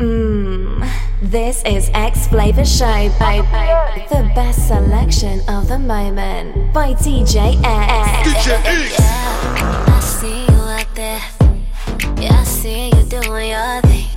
Mmm. 0.00 0.80
This 1.20 1.62
is 1.66 1.90
X 1.92 2.26
Flavor 2.28 2.64
Show, 2.64 3.10
by 3.18 3.44
The 4.08 4.32
best 4.34 4.66
selection 4.66 5.42
of 5.46 5.68
the 5.68 5.78
moment 5.78 6.72
by 6.72 6.94
DJ 6.94 7.60
X. 7.62 8.26
DJ 8.26 8.56
X. 8.64 8.98
Yeah, 8.98 9.84
I 9.86 10.00
see 10.00 10.40
you 10.40 10.60
out 10.72 10.94
there. 10.94 11.20
Yeah, 12.16 12.32
I 12.32 12.44
see 12.44 12.86
you 12.86 13.02
doing 13.12 13.50
your 13.50 13.82
thing. 13.82 14.08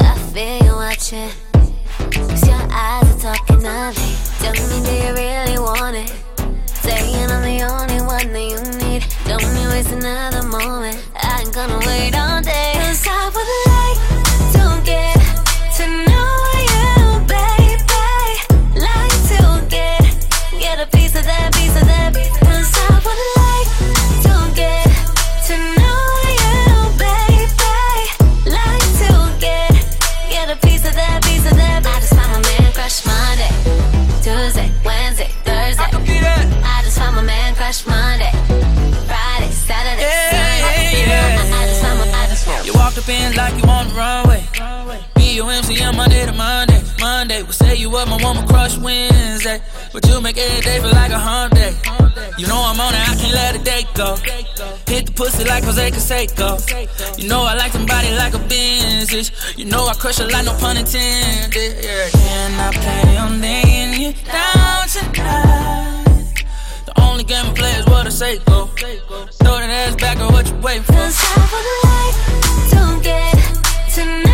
I 0.00 0.16
feel 0.32 0.64
you 0.64 0.72
watching. 0.72 1.28
Cause 1.92 2.48
your 2.48 2.64
eyes 2.72 3.04
are 3.12 3.36
talking 3.36 3.60
to 3.60 3.92
me. 4.00 4.16
Tell 4.40 4.56
me, 4.56 4.80
do 4.80 4.92
you 4.96 5.12
really 5.12 5.58
want 5.58 5.94
it? 5.94 6.10
Saying 6.64 7.30
I'm 7.30 7.44
the 7.44 7.68
only 7.68 8.00
one 8.00 8.32
that 8.32 8.46
you 8.48 8.60
need. 8.80 9.04
Don't 9.28 9.44
be 9.52 9.68
wasting 9.68 9.98
another 9.98 10.48
moment. 10.48 11.06
I 11.16 11.42
ain't 11.42 11.52
gonna 11.52 11.78
wait 11.86 12.16
all 12.16 12.40
day. 12.40 12.67
like 43.50 43.62
you 43.62 43.70
on 43.70 43.88
the 43.88 43.94
runway. 43.94 44.42
BUMC 45.16 45.86
on 45.86 45.96
Monday 45.96 46.26
to 46.26 46.32
Monday. 46.32 46.82
Monday, 47.00 47.42
we 47.42 47.52
say 47.52 47.76
you 47.76 47.94
up, 47.96 48.08
my 48.08 48.22
woman 48.22 48.46
crush 48.46 48.76
Wednesday. 48.78 49.60
But 49.92 50.06
you 50.06 50.20
make 50.20 50.36
every 50.38 50.62
day 50.62 50.80
feel 50.80 50.90
like 50.90 51.12
a 51.12 51.18
hump 51.18 51.54
day. 51.54 51.74
You 52.36 52.46
know 52.46 52.60
I'm 52.60 52.80
on 52.80 52.94
it, 52.94 53.08
I 53.08 53.14
can't 53.16 53.34
let 53.34 53.56
a 53.56 53.58
day 53.58 53.84
go. 53.94 54.16
Hit 54.86 55.06
the 55.06 55.12
pussy 55.14 55.44
like 55.44 55.64
Jose 55.64 55.90
Canseco. 55.90 57.18
You 57.18 57.28
know 57.28 57.42
I 57.42 57.54
like 57.54 57.72
somebody 57.72 58.10
like 58.16 58.34
a 58.34 58.38
Benzish. 58.38 59.30
You 59.56 59.64
know 59.66 59.86
I 59.86 59.94
crush 59.94 60.18
a 60.18 60.26
lot, 60.26 60.44
no 60.44 60.54
pun 60.58 60.76
intended. 60.76 61.84
Yeah. 61.84 62.08
Can 62.10 62.60
I 62.60 62.70
play 62.72 63.16
on 63.16 63.40
laying 63.40 64.00
you 64.00 64.12
down 64.24 64.88
tonight? 64.88 66.07
only 67.18 67.34
game 67.34 67.46
I 67.46 67.52
play 67.52 67.72
is 67.72 67.86
what 67.86 68.06
I 68.06 68.10
say 68.10 68.38
go. 68.38 68.66
Throw 68.66 69.58
that 69.58 69.70
ass 69.70 69.96
back 69.96 70.20
or 70.20 70.30
what 70.30 70.48
you 70.48 70.54
waiting 70.58 70.84
for. 70.84 70.92
Cause 70.92 71.18
I 71.20 71.40
would 71.52 71.66
like 71.90 72.14
to 72.70 73.02
get 73.02 73.94
to 73.94 74.22
know. 74.22 74.27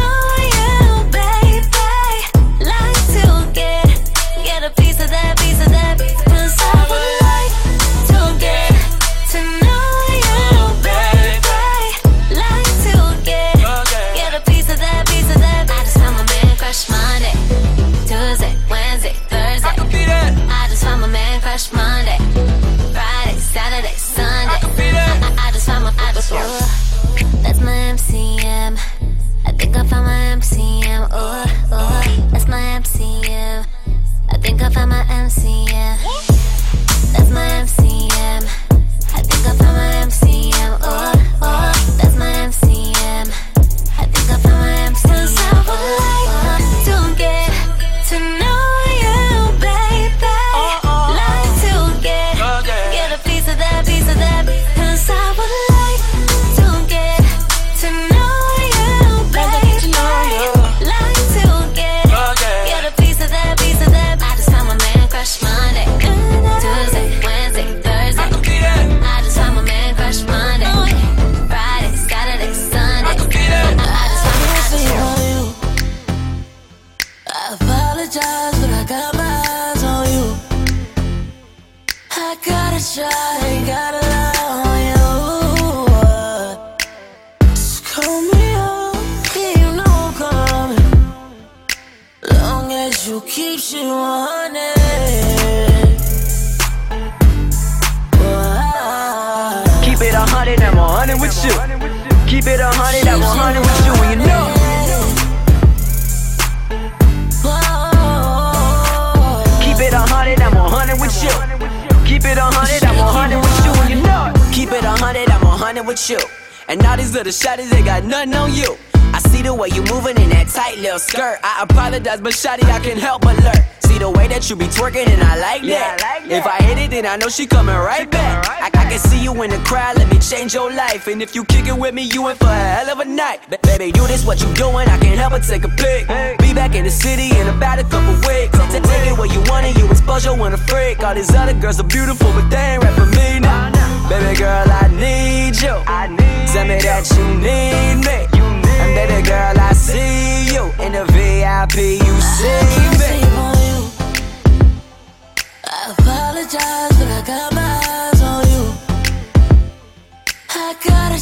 life. 131.05 131.12
And 131.12 131.23
if 131.23 131.35
you 131.35 131.44
kick 131.44 131.67
it 131.67 131.76
with 131.76 131.94
me, 131.94 132.03
you 132.03 132.29
in 132.29 132.37
for 132.37 132.47
a 132.47 132.55
hell 132.55 132.91
of 132.91 133.00
a 133.00 133.05
night. 133.05 133.41
Baby, 133.62 133.87
you 133.87 134.06
this 134.06 134.25
what 134.25 134.41
you 134.41 134.53
doing? 134.55 134.88
I 134.88 134.99
can't 134.99 135.19
help 135.19 135.32
but 135.32 135.43
take 135.43 135.65
a 135.65 135.69
pic. 135.69 136.09
Be 136.38 136.55
back 136.55 136.75
in 136.75 136.85
the 136.85 136.91
city 136.91 137.37
in 137.38 137.49
about 137.49 137.79
a 137.79 137.85
couple 137.85 138.15
weeks. 138.29 138.56
Take 138.73 139.06
it 139.06 139.17
where 139.19 139.31
you 139.31 139.41
want 139.50 139.67
it, 139.67 139.79
you 139.79 139.91
expose 139.91 140.25
your 140.25 140.35
inner 140.35 140.56
freak. 140.56 141.03
All 141.03 141.14
these 141.14 141.35
other 141.35 141.55
girls 141.55 141.81
are 141.81 141.88
beautiful, 141.88 142.31
but 142.32 142.49
they 142.50 142.75
ain't 142.75 142.83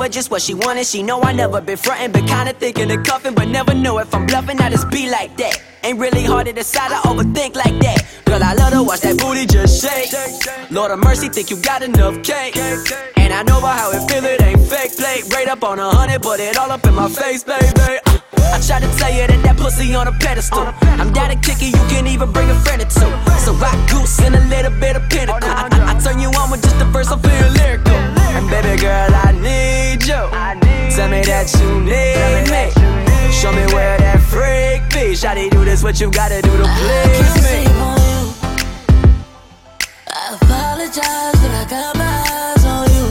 her 0.00 0.08
just 0.08 0.30
what 0.30 0.42
she 0.42 0.54
wanted. 0.54 0.86
She 0.86 1.02
know 1.02 1.20
I 1.22 1.32
never 1.32 1.60
been 1.60 1.76
frontin', 1.76 2.12
but 2.12 2.26
kinda 2.26 2.52
thinking 2.52 2.90
of 2.90 3.02
cuffin', 3.04 3.34
but 3.34 3.48
never 3.48 3.74
know 3.74 3.98
if 3.98 4.14
I'm 4.14 4.26
bluffin'. 4.26 4.60
I 4.60 4.70
just 4.70 4.90
be 4.90 5.10
like 5.10 5.36
that. 5.36 5.60
Ain't 5.82 5.98
really 5.98 6.24
hard 6.24 6.46
to 6.46 6.52
decide, 6.52 6.92
I 6.92 7.00
overthink 7.08 7.54
like 7.54 7.78
that. 7.80 8.06
Girl, 8.24 8.42
I 8.42 8.54
love 8.54 8.72
to 8.72 8.82
watch 8.82 9.00
that 9.00 9.18
booty 9.18 9.46
just 9.46 9.82
shake. 9.82 10.10
Lord 10.70 10.90
of 10.90 10.98
mercy, 11.00 11.28
think 11.28 11.50
you 11.50 11.56
got 11.56 11.82
enough 11.82 12.22
cake. 12.22 12.56
And 13.16 13.32
I 13.32 13.42
know 13.42 13.58
about 13.58 13.78
how 13.78 13.90
it 13.92 14.10
feel, 14.10 14.24
it 14.24 14.42
ain't 14.42 14.60
fake. 14.60 14.96
Play 14.96 15.22
right 15.32 15.48
up 15.48 15.64
on 15.64 15.78
a 15.78 15.90
hundred, 15.90 16.22
put 16.22 16.40
it 16.40 16.56
all 16.58 16.70
up 16.70 16.84
in 16.86 16.94
my 16.94 17.08
face, 17.08 17.44
baby. 17.44 17.64
I 18.52 18.60
try 18.60 18.80
to 18.80 18.90
tell 18.98 19.12
you 19.12 19.26
that 19.26 19.40
that 19.44 19.56
pussy 19.56 19.94
on 19.94 20.08
a 20.08 20.12
pedestal. 20.12 20.66
I'm 21.00 21.12
down 21.12 21.30
to 21.30 21.36
kick 21.36 21.62
it, 21.62 21.72
you 21.76 21.84
can 21.88 22.06
even 22.06 22.32
bring 22.32 22.50
a 22.50 22.58
friend 22.60 22.82
or 22.82 22.86
two. 22.86 23.10
So 23.44 23.52
rock 23.54 23.78
goose 23.90 24.20
and 24.20 24.34
a 24.34 24.44
little 24.46 24.72
bit 24.80 24.96
of 24.96 25.08
pinnacle. 25.08 25.48
I, 25.48 25.68
I, 25.70 25.94
I 25.96 26.00
turn 26.00 26.18
you 26.18 26.28
on 26.28 26.50
with 26.50 26.62
just 26.62 26.76
a 26.76 26.84
verse, 26.86 27.08
I 27.08 27.18
feel 27.18 27.48
lyrical. 27.62 28.09
And 28.40 28.48
baby 28.48 28.80
girl, 28.80 29.12
I 29.12 29.32
need 29.32 30.02
you. 30.06 30.22
Tell 30.96 31.10
me 31.10 31.20
that 31.28 31.52
you 31.60 31.80
need 31.84 32.48
me. 32.48 32.70
Show 33.30 33.52
me 33.52 33.66
where 33.74 33.98
that 33.98 34.18
freak 34.32 34.80
be. 34.88 35.12
Shawty, 35.12 35.50
do 35.50 35.62
this, 35.62 35.82
what 35.82 36.00
you 36.00 36.10
gotta 36.10 36.40
do 36.40 36.48
to 36.56 36.64
please 36.64 37.42
me. 37.44 37.66
I 40.08 40.38
apologize, 40.40 41.36
but 41.42 41.52
I 41.52 41.66
got 41.68 41.96
my 42.00 42.16
eyes 42.32 42.64
on 42.64 42.88
you. 42.96 43.08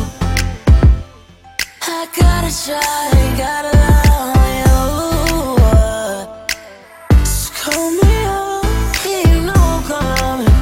I 1.84 2.08
gotta 2.18 2.50
try, 2.66 3.12
ain't 3.22 3.38
gotta 3.38 3.72
lie 3.78 4.10
on 4.18 4.34
you. 4.66 4.82
Just 7.20 7.54
call 7.54 7.92
me 7.92 8.16
up, 8.26 8.66
you 9.06 9.42
know 9.46 9.54
I'm 9.54 9.84
coming. 9.86 10.58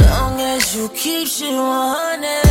Long 0.00 0.40
as 0.40 0.74
you 0.74 0.88
keep 0.94 1.28
shit 1.28 1.52
100. 1.52 2.47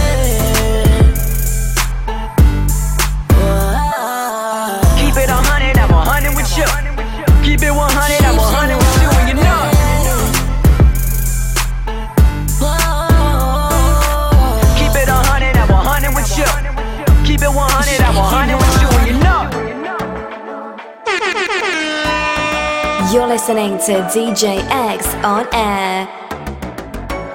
You're 23.13 23.25
listening 23.25 23.77
to 23.87 23.93
DJ 24.11 24.59
X 24.69 25.07
on 25.23 25.47
air. 25.53 26.07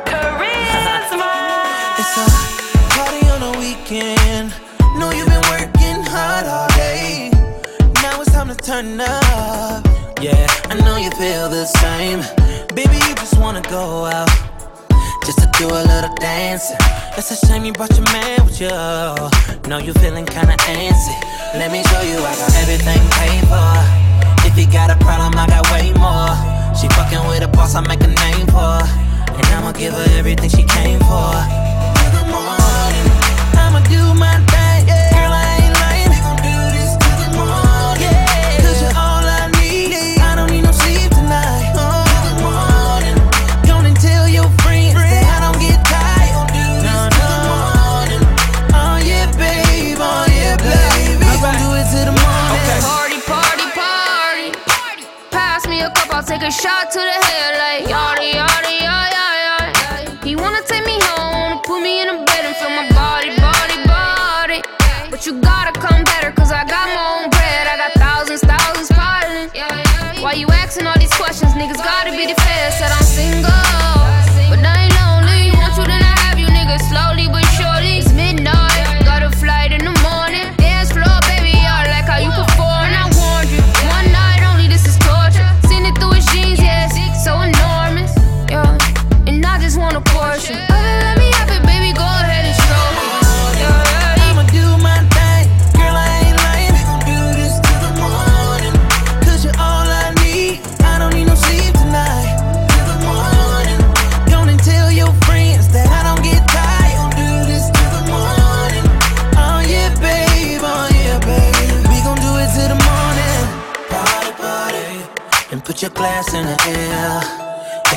Charisma. 0.04 1.32
It's 1.98 2.16
a 2.18 2.26
party 2.92 3.26
on 3.30 3.40
the 3.40 3.58
weekend. 3.58 4.52
Know 4.98 5.10
you've 5.12 5.28
been 5.28 5.40
working 5.48 6.02
hard 6.04 6.44
all 6.44 6.68
day. 6.76 7.30
Now 8.02 8.20
it's 8.20 8.30
time 8.32 8.48
to 8.48 8.54
turn 8.54 9.00
up. 9.00 9.82
Yeah, 10.20 10.46
I 10.68 10.74
know 10.84 10.98
you 10.98 11.10
feel 11.12 11.48
the 11.48 11.64
same. 11.64 12.20
Baby, 12.74 12.96
you 13.08 13.14
just 13.14 13.38
wanna 13.40 13.62
go 13.62 14.04
out. 14.04 14.28
Just 15.24 15.38
to 15.38 15.48
do 15.56 15.68
a 15.68 15.82
little 15.88 16.14
dancing. 16.16 16.76
It's 17.16 17.30
a 17.30 17.46
shame 17.46 17.64
you 17.64 17.72
brought 17.72 17.96
your 17.96 18.04
man 18.12 18.44
with 18.44 18.60
you. 18.60 18.68
Know 19.70 19.78
you 19.78 19.94
feeling 19.94 20.26
kinda 20.26 20.54
antsy. 20.68 21.16
Let 21.54 21.72
me 21.72 21.82
show 21.84 22.02
you 22.02 22.18
I 22.18 22.36
got 22.36 22.54
everything 22.56 23.00
paid 23.16 23.48
for. 23.48 24.02
If 24.52 24.58
you 24.58 24.70
got 24.70 24.90
a 24.90 24.96
problem, 24.96 25.32
I 25.38 25.46
got 25.46 25.64
way 25.72 25.94
more. 25.94 26.28
She 26.76 26.86
fucking 26.88 27.26
with 27.26 27.42
a 27.42 27.48
boss, 27.48 27.74
I 27.74 27.80
make 27.80 28.02
a 28.02 28.06
name 28.06 28.46
for. 28.48 28.84
And 29.32 29.46
I'ma 29.46 29.72
give 29.72 29.94
her 29.94 30.18
everything 30.18 30.50
she 30.50 30.62
came 30.62 31.00
for. 31.00 31.61
A 56.42 56.50
shot 56.50 56.90
to 56.90 56.98
the 56.98 57.26
head 57.26 57.56
like 57.58 57.88
yada, 57.88 58.01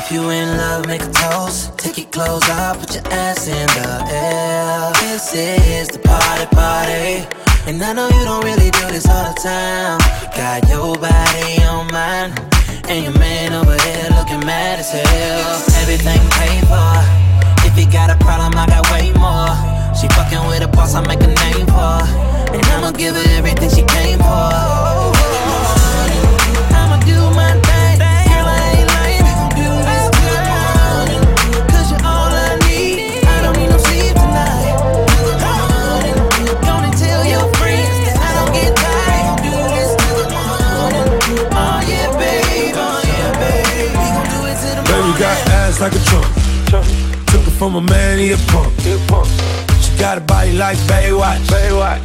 If 0.06 0.12
you 0.12 0.30
in 0.30 0.56
love, 0.56 0.86
make 0.86 1.02
a 1.02 1.10
toast. 1.10 1.76
Take 1.78 1.98
your 1.98 2.06
clothes 2.06 2.48
off, 2.50 2.78
put 2.78 2.94
your 2.94 3.02
ass 3.10 3.48
in 3.48 3.66
the 3.74 4.06
air. 4.06 4.92
This 5.02 5.34
is 5.34 5.88
the 5.88 5.98
party 5.98 6.46
party. 6.54 7.26
And 7.66 7.82
I 7.82 7.92
know 7.92 8.06
you 8.06 8.22
don't 8.22 8.44
really 8.44 8.70
do 8.70 8.86
this 8.86 9.08
all 9.10 9.26
the 9.26 9.34
time. 9.34 9.98
Got 10.30 10.68
your 10.70 10.94
body 10.94 11.58
on 11.66 11.90
mine. 11.90 12.30
And 12.86 13.02
your 13.02 13.18
man 13.18 13.52
over 13.52 13.74
there 13.74 14.10
looking 14.14 14.46
mad 14.46 14.78
as 14.78 14.92
hell. 14.92 15.82
Everything 15.82 16.22
paid 16.38 16.62
for. 16.70 17.66
If 17.66 17.74
you 17.76 17.90
got 17.90 18.08
a 18.08 18.16
problem, 18.22 18.54
I 18.54 18.66
got 18.70 18.86
way 18.94 19.10
more. 19.18 19.50
She 19.98 20.06
fucking 20.14 20.46
with 20.46 20.62
a 20.62 20.68
boss, 20.68 20.94
I 20.94 21.02
make 21.02 21.18
a 21.18 21.34
name 21.34 21.66
for. 21.66 21.98
And 22.54 22.64
I'ma 22.78 22.92
give 22.92 23.16
her 23.16 23.28
everything 23.34 23.70
she 23.70 23.82
came 23.82 24.20
for. 24.20 24.95
From 47.58 47.74
a 47.74 47.80
man, 47.80 48.18
he 48.18 48.32
a 48.32 48.36
punk. 48.52 48.72
She 49.80 49.90
got 49.98 50.18
a 50.18 50.20
body 50.20 50.52
like 50.52 50.76
Baywatch. 50.88 51.40
Baywatch. 51.48 52.02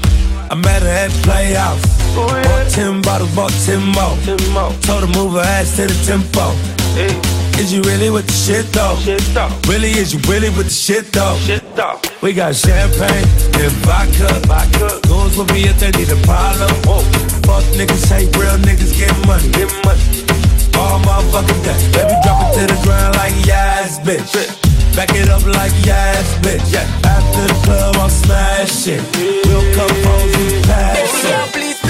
I 0.50 0.55
met 0.55 0.81
her 0.81 0.88
at 0.88 1.12
Playhouse. 1.24 1.81
Bought 2.15 2.70
ten 2.70 3.01
bottles, 3.01 3.34
bought 3.36 3.51
ten 3.65 3.81
more. 3.91 4.15
Told 4.81 5.03
her 5.03 5.12
move 5.12 5.34
her 5.34 5.39
ass 5.39 5.75
to 5.75 5.88
the 5.88 5.98
tempo. 6.05 6.55
Is 7.60 7.72
you 7.72 7.81
really 7.84 8.10
with 8.10 8.27
the 8.27 8.34
shit 8.34 8.65
though? 8.72 8.96
Really, 9.67 9.91
is 9.91 10.13
you 10.13 10.20
really 10.31 10.50
with 10.50 10.67
the 10.67 10.74
shit 10.74 11.12
though? 11.12 11.38
We 12.22 12.34
got 12.34 12.55
champagne 12.55 13.27
and 13.60 13.75
vodka. 13.84 14.27
Goons 15.08 15.38
with 15.38 15.51
me 15.53 15.65
if 15.67 15.79
they 15.79 15.91
need 15.91 16.10
a 16.10 16.20
problem. 16.27 16.72
Fuck 17.43 17.63
niggas, 17.75 18.08
hate 18.08 18.36
real 18.38 18.58
niggas, 18.63 18.96
get 18.98 19.15
money. 19.27 19.51
Get 19.51 19.72
money. 19.84 20.01
All 20.79 21.00
motherfucking 21.00 21.63
day. 21.63 21.79
Baby, 21.91 22.15
drop 22.24 22.39
it 22.43 22.60
to 22.60 22.74
the 22.74 22.79
ground 22.84 23.15
like 23.15 23.36
yes, 23.46 24.00
bitch. 24.00 24.71
Back 24.96 25.16
it 25.16 25.30
up 25.30 25.46
like 25.46 25.74
yes, 25.86 26.38
bitch. 26.40 26.76
After 27.06 27.42
the 27.48 27.62
club, 27.64 27.96
I'll 27.96 28.10
smash 28.10 28.88
it. 28.88 29.02
We'll 29.46 29.74
come 29.74 29.90
home 30.04 30.30
and 30.36 30.64
pass 30.66 31.56
it. 31.56 31.81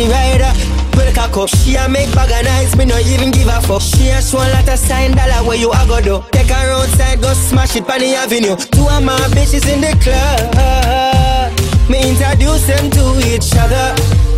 party 0.00 0.12
rider. 0.12 0.52
Put 0.92 1.08
a 1.08 1.12
cock 1.12 1.36
up. 1.36 1.48
She 1.48 1.76
a 1.76 1.88
make 1.88 2.12
bag 2.14 2.30
of 2.30 2.44
nice, 2.44 2.76
me 2.76 2.84
no 2.84 2.98
even 2.98 3.30
give 3.30 3.48
a 3.48 3.60
fuck. 3.60 3.82
She 3.82 4.08
a 4.08 4.20
show 4.20 4.38
a 4.38 4.48
lot 4.52 4.68
of 4.68 4.78
sign 4.78 5.12
dollar 5.12 5.46
where 5.46 5.56
you 5.56 5.70
a 5.70 5.86
go 5.86 6.00
do. 6.00 6.24
Take 6.30 6.48
her 6.48 6.72
outside, 6.72 7.20
go 7.20 7.32
smash 7.32 7.76
it 7.76 7.86
pan 7.86 8.00
the 8.00 8.14
avenue. 8.14 8.56
Two 8.56 8.88
of 8.88 9.02
my 9.02 9.16
bitches 9.34 9.68
in 9.68 9.80
the 9.80 9.92
club. 10.00 11.50
Me 11.88 12.10
introduce 12.10 12.66
them 12.66 12.90
to 12.90 13.20
each 13.26 13.52
other, 13.56 13.94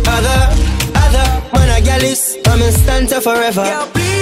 other, 0.07 0.41
other. 0.95 1.27
Man 1.53 1.69
a 1.69 1.81
gal 1.83 2.03
is, 2.03 2.37
I'm 2.47 2.61
in 2.61 2.71
stanza 2.71 3.21
forever. 3.21 3.63
Yo, 3.63 4.12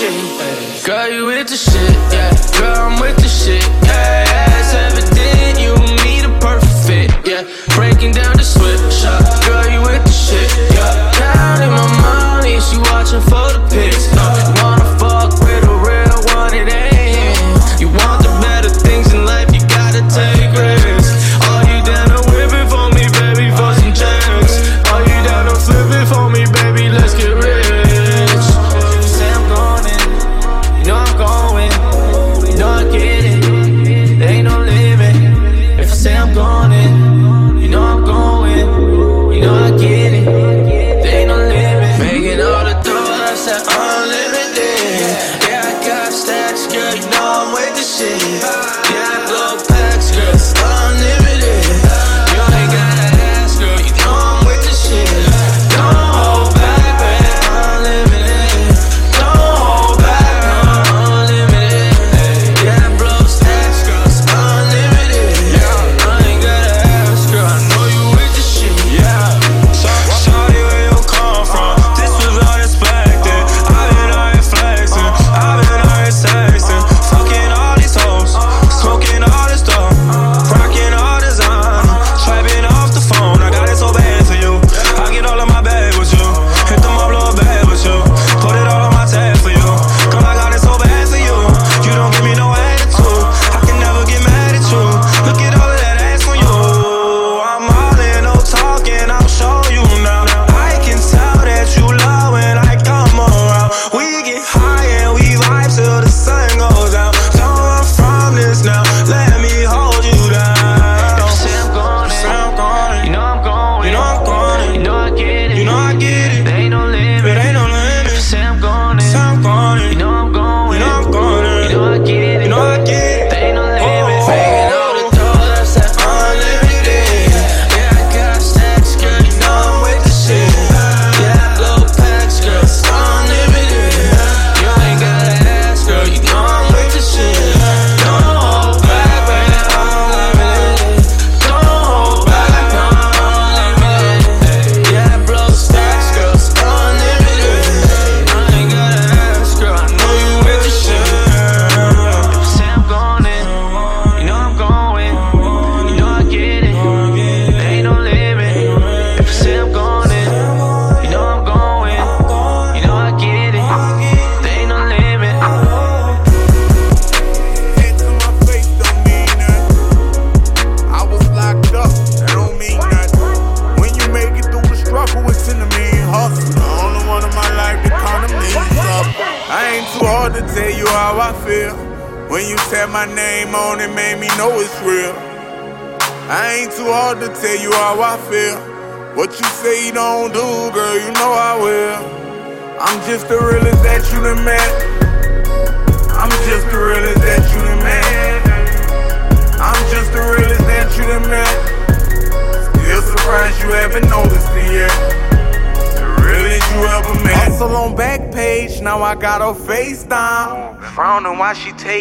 Girl, 0.00 1.10
you 1.10 1.26
with 1.26 1.48
the 1.48 1.56
shit, 1.56 1.92
yeah. 2.10 2.30
Girl, 2.58 2.88
I'm 2.88 3.00
with 3.02 3.16
the 3.16 3.28
shit, 3.28 3.62
yeah. 3.84 3.89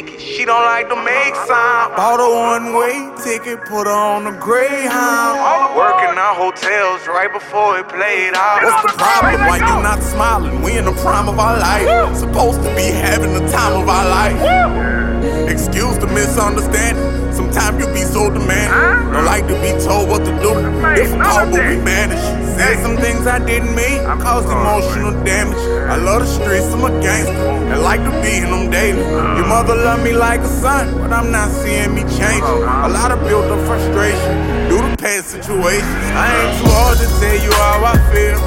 She 0.07 0.45
don't 0.45 0.63
like 0.63 0.87
to 0.89 0.95
make 0.95 1.35
sign. 1.35 1.95
Bought 1.95 2.19
a 2.19 2.29
one 2.29 2.73
way 2.75 3.11
ticket, 3.23 3.59
put 3.65 3.87
her 3.87 3.91
on 3.91 4.25
the 4.25 4.31
Greyhound. 4.39 5.75
Working 5.75 6.17
our 6.17 6.35
hotels 6.35 7.07
right 7.07 7.31
before 7.31 7.79
it 7.79 7.87
played 7.89 8.33
out. 8.35 8.63
What's 8.63 8.93
the 8.93 8.97
problem? 8.97 9.47
Why 9.47 9.57
you 9.57 9.83
not 9.83 10.01
smiling? 10.01 10.61
We 10.61 10.77
in 10.77 10.85
the 10.85 10.93
prime 11.03 11.27
of 11.27 11.39
our 11.39 11.57
life. 11.59 12.15
Supposed 12.15 12.63
to 12.63 12.75
be 12.75 12.87
having 12.91 13.33
the 13.33 13.47
time 13.51 13.81
of 13.81 13.89
our 13.89 14.07
life. 14.09 15.49
Excuse 15.49 15.97
the 15.97 16.07
misunderstanding. 16.07 17.28
Sometimes 17.49 17.81
you 17.81 17.93
be 17.93 18.03
so 18.05 18.29
demanding. 18.29 19.11
Don't 19.11 19.25
like 19.25 19.47
to 19.47 19.57
be 19.57 19.73
told 19.81 20.09
what 20.09 20.21
to 20.21 20.31
do. 20.37 20.53
Difficult, 20.93 21.49
but 21.49 21.65
we 21.65 21.81
manage. 21.81 22.21
Said 22.53 22.77
some 22.85 22.95
things 22.97 23.25
I 23.25 23.39
didn't 23.43 23.73
mean. 23.73 24.05
Caused 24.21 24.45
emotional 24.49 25.17
damage. 25.23 25.57
I 25.89 25.95
love 25.97 26.21
the 26.21 26.27
streets, 26.27 26.69
I'm 26.69 26.85
a 26.85 26.91
gangster. 27.01 27.33
And 27.33 27.81
like 27.81 28.03
to 28.05 28.11
be 28.21 28.37
in 28.37 28.51
them 28.53 28.69
daily. 28.69 29.01
Your 29.01 29.47
mother 29.47 29.73
love 29.73 30.03
me 30.03 30.13
like 30.13 30.41
a 30.41 30.47
son, 30.47 30.93
but 30.99 31.11
I'm 31.11 31.31
not 31.31 31.49
seeing 31.49 31.95
me 31.95 32.01
change. 32.21 32.45
A 32.45 32.89
lot 32.89 33.09
of 33.11 33.19
built 33.25 33.45
up 33.45 33.65
frustration 33.65 34.69
due 34.69 34.85
to 34.85 34.95
past 34.97 35.29
situations. 35.33 36.05
I 36.13 36.29
ain't 36.29 36.61
too 36.61 36.69
hard 36.69 36.97
to 37.01 37.07
tell 37.17 37.37
you 37.41 37.51
how 37.57 37.81
I 37.81 37.97
feel. 38.13 38.37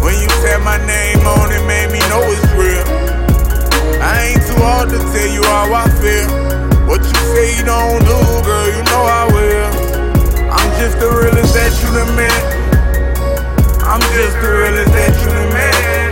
When 0.00 0.16
you 0.16 0.30
said 0.40 0.64
my 0.64 0.78
name 0.86 1.20
on 1.28 1.52
it, 1.52 1.60
made 1.68 1.92
me 1.92 2.00
know 2.08 2.24
it's 2.24 2.48
real. 2.56 2.88
I 4.00 4.32
ain't 4.32 4.42
too 4.48 4.56
hard 4.64 4.88
to 4.88 4.98
tell 5.12 5.28
you 5.28 5.44
how 5.44 5.74
I 5.74 5.88
feel. 6.00 6.45
What 6.86 7.02
you 7.02 7.14
say 7.34 7.56
you 7.58 7.64
don't 7.64 7.98
do, 8.06 8.18
girl, 8.46 8.66
you 8.70 8.82
know 8.86 9.02
I 9.02 9.26
will. 9.34 9.70
I'm 10.54 10.70
just 10.78 10.98
the 11.02 11.10
realest 11.10 11.52
that 11.54 11.74
you 11.82 11.90
done 11.90 12.14
met. 12.14 12.42
I'm 13.82 14.00
just 14.14 14.38
the 14.38 14.50
realest 14.54 14.92
that 14.94 15.12
you 15.18 15.26
done 15.26 15.50
met. 15.50 16.06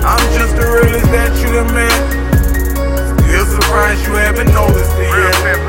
I'm 0.00 0.24
just 0.32 0.56
the 0.56 0.64
realest 0.64 1.12
that 1.12 1.32
you 1.44 1.52
done 1.52 1.72
met. 1.76 1.92
Still 3.20 3.46
surprised 3.46 4.06
you 4.06 4.14
haven't 4.14 4.52
noticed 4.52 4.96
it 4.96 5.12
yet. 5.12 5.60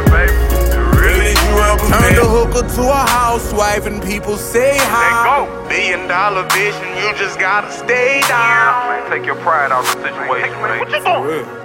The 0.72 0.82
realest 0.96 1.44
you 1.44 1.60
ever 1.60 1.88
Turned 1.92 2.18
a 2.18 2.26
hooker 2.26 2.68
to 2.76 2.82
a 2.90 3.04
housewife 3.12 3.86
and 3.86 4.02
people 4.02 4.38
say 4.38 4.78
hi. 4.80 5.46
Billion 5.68 6.08
dollar 6.08 6.48
vision, 6.50 6.88
you 6.96 7.12
just 7.20 7.38
gotta 7.38 7.72
stay 7.72 8.22
down. 8.28 8.88
Man, 8.88 9.12
take 9.12 9.26
your 9.26 9.36
pride 9.36 9.72
out 9.72 9.86
of 9.86 10.02
the 10.02 10.08
situation, 10.08 10.56
man. 10.62 10.80
What 10.80 10.92
you 10.92 11.04
doing? 11.04 11.61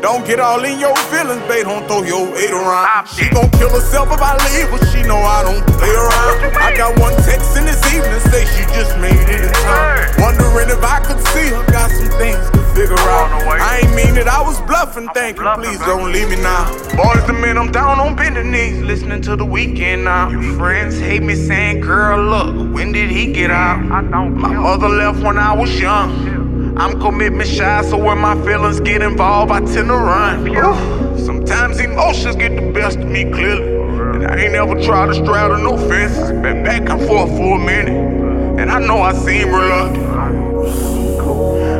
Don't 0.00 0.26
get 0.26 0.40
all 0.40 0.64
in 0.64 0.80
your 0.80 0.96
feelings, 1.12 1.42
babe. 1.46 1.66
Don't 1.66 1.86
throw 1.86 2.02
your 2.02 2.24
weight 2.32 2.50
around. 2.50 3.06
She 3.06 3.28
gon' 3.28 3.50
kill 3.50 3.68
herself 3.68 4.08
if 4.10 4.20
I 4.20 4.32
leave, 4.48 4.70
but 4.70 4.82
she 4.88 5.02
know 5.02 5.18
I 5.18 5.44
don't 5.44 5.64
play 5.76 5.92
around. 5.92 6.56
I 6.56 6.74
got 6.74 6.98
one 6.98 7.12
text 7.22 7.56
in 7.56 7.66
this 7.66 7.80
evening, 7.92 8.18
say 8.32 8.48
she 8.48 8.64
just 8.72 8.96
made 8.98 9.12
it 9.28 9.44
in 9.44 9.52
time. 9.52 10.08
Wondering 10.18 10.70
if 10.70 10.82
I 10.82 11.00
could 11.00 11.20
see 11.28 11.48
her, 11.52 11.64
got 11.70 11.90
some 11.90 12.08
things 12.16 12.40
to 12.50 12.58
figure 12.72 12.98
out. 12.98 13.28
I 13.44 13.80
ain't 13.84 13.94
mean 13.94 14.16
it, 14.16 14.26
I 14.26 14.40
was 14.40 14.58
bluffing, 14.62 15.08
thank 15.12 15.38
you. 15.38 15.44
Please 15.56 15.78
don't 15.80 16.10
leave 16.12 16.30
me 16.30 16.36
now. 16.36 16.64
Boyz 16.96 17.28
II 17.28 17.38
Men, 17.40 17.58
I'm 17.58 17.70
down 17.70 18.00
on 18.00 18.16
bending 18.16 18.50
knees, 18.50 18.80
listening 18.80 19.20
to 19.22 19.36
the 19.36 19.44
Weeknd 19.44 20.04
now. 20.04 20.30
Your 20.30 20.56
friends 20.56 20.98
hate 20.98 21.22
me 21.22 21.34
saying, 21.34 21.80
girl, 21.80 22.18
look, 22.24 22.74
when 22.74 22.92
did 22.92 23.10
he 23.10 23.32
get 23.32 23.50
out? 23.50 23.82
My 23.84 24.00
mother 24.00 24.88
left 24.88 25.22
when 25.22 25.36
I 25.36 25.52
was 25.54 25.78
young. 25.78 26.49
I'm 26.80 26.98
commitment 26.98 27.46
shy, 27.46 27.82
so 27.82 27.98
when 27.98 28.16
my 28.16 28.34
feelings 28.42 28.80
get 28.80 29.02
involved, 29.02 29.52
I 29.52 29.60
tend 29.60 29.88
to 29.88 29.96
run. 29.96 31.18
Sometimes 31.18 31.78
emotions 31.78 32.36
get 32.36 32.56
the 32.56 32.72
best 32.72 32.96
of 32.98 33.06
me 33.06 33.24
clearly. 33.24 34.14
And 34.14 34.26
I 34.26 34.36
ain't 34.38 34.54
ever 34.54 34.82
tried 34.82 35.08
to 35.08 35.14
straddle 35.14 35.58
no 35.58 35.76
fences. 35.76 36.30
Been 36.30 36.64
back 36.64 36.88
and 36.88 36.98
forth 37.06 37.28
for 37.36 37.60
a 37.60 37.62
minute. 37.62 38.58
And 38.58 38.70
I 38.70 38.78
know 38.78 39.02
I 39.02 39.12
seem 39.12 39.50
reluctant. 39.50 40.06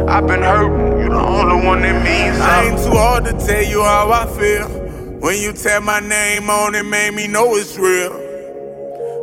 I've 0.07 0.27
been 0.27 0.43
hurt, 0.43 1.03
you 1.03 1.09
the 1.09 1.19
only 1.19 1.67
one 1.67 1.81
that 1.81 2.05
means 2.05 2.37
something. 2.37 2.43
I 2.43 2.65
ain't 2.65 2.79
too 2.85 2.99
hard 2.99 3.25
to 3.25 3.33
tell 3.47 3.65
you 3.65 3.83
how 3.83 4.11
I 4.13 4.27
feel. 4.27 4.69
When 5.21 5.41
you 5.41 5.55
tell 5.55 5.81
my 5.81 6.01
name 6.01 6.51
on 6.51 6.75
it, 6.75 6.83
made 6.83 7.15
me 7.15 7.27
know 7.27 7.57
it's 7.57 7.79
real. 7.79 8.13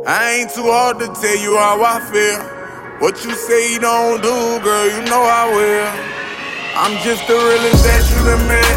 I 0.08 0.40
ain't 0.40 0.50
too 0.50 0.64
hard 0.64 0.98
to 0.98 1.06
tell 1.06 1.38
you 1.38 1.56
how 1.56 1.84
I 1.84 2.00
feel. 2.10 2.57
What 3.00 3.24
you 3.24 3.30
say 3.30 3.72
you 3.72 3.78
don't 3.78 4.20
do, 4.20 4.58
girl, 4.58 4.86
you 4.90 5.00
know 5.06 5.22
I 5.22 5.46
will. 5.54 5.86
I'm 6.74 6.98
just 7.04 7.28
the 7.28 7.34
realest 7.34 7.84
that 7.86 8.02
you 8.10 8.18
done 8.26 8.42
met. 8.50 8.74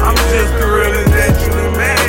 I'm 0.00 0.16
just 0.32 0.56
the 0.56 0.64
realest 0.72 1.12
that 1.12 1.36
you 1.44 1.52
done 1.52 1.76
met. 1.76 2.00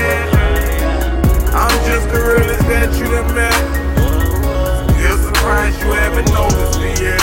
I'm 1.52 1.76
just 1.84 2.08
the 2.08 2.20
realest 2.24 2.64
that 2.72 2.96
you 2.96 3.04
done 3.12 3.36
met. 3.36 3.52
Still 4.96 5.18
surprised 5.18 5.82
you 5.84 5.92
haven't 5.92 6.32
noticed 6.32 6.80
it 6.80 7.12
yet. 7.12 7.20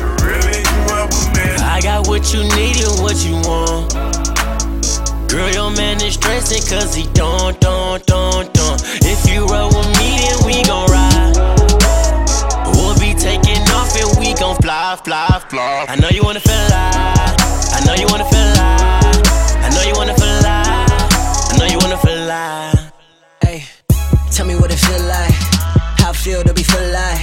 The 0.00 0.08
realest 0.24 0.64
you 0.64 0.80
ever 0.96 1.28
met. 1.36 1.60
I 1.60 1.82
got 1.82 2.08
what 2.08 2.32
you 2.32 2.40
need 2.56 2.80
and 2.80 3.04
what 3.04 3.20
you 3.20 3.36
want. 3.44 3.92
Girl, 5.28 5.50
your 5.52 5.70
man 5.76 6.00
is 6.00 6.14
stressing 6.14 6.62
cause 6.72 6.94
he 6.94 7.04
don't, 7.12 7.60
don't, 7.60 8.00
don't, 8.06 8.50
don't. 8.54 8.80
If 9.04 9.28
you 9.28 9.44
roll 9.46 9.73
fly, 15.04 15.26
fly, 15.28 15.38
fly. 15.48 15.86
I 15.88 15.96
know 16.00 16.08
you 16.08 16.22
wanna 16.24 16.40
feel 16.40 16.54
alive. 16.54 17.36
I 17.76 17.80
know 17.86 17.94
you 17.94 18.06
wanna 18.08 18.24
feel 18.24 18.40
alive. 18.40 19.20
I 19.60 19.68
know 19.74 19.82
you 19.84 19.94
wanna 19.94 20.14
feel 20.14 20.32
alive. 20.40 20.88
I 21.52 21.56
know 21.58 21.66
you 21.66 21.78
wanna 21.78 21.98
feel 21.98 22.24
alive. 22.24 22.92
Hey, 23.42 23.64
tell 24.32 24.46
me 24.46 24.56
what 24.56 24.72
it 24.72 24.78
feel 24.78 25.04
like. 25.04 25.34
How 26.00 26.10
it 26.10 26.16
feel 26.16 26.42
to 26.42 26.54
be 26.54 26.62
feel 26.62 26.80
alive. 26.80 27.20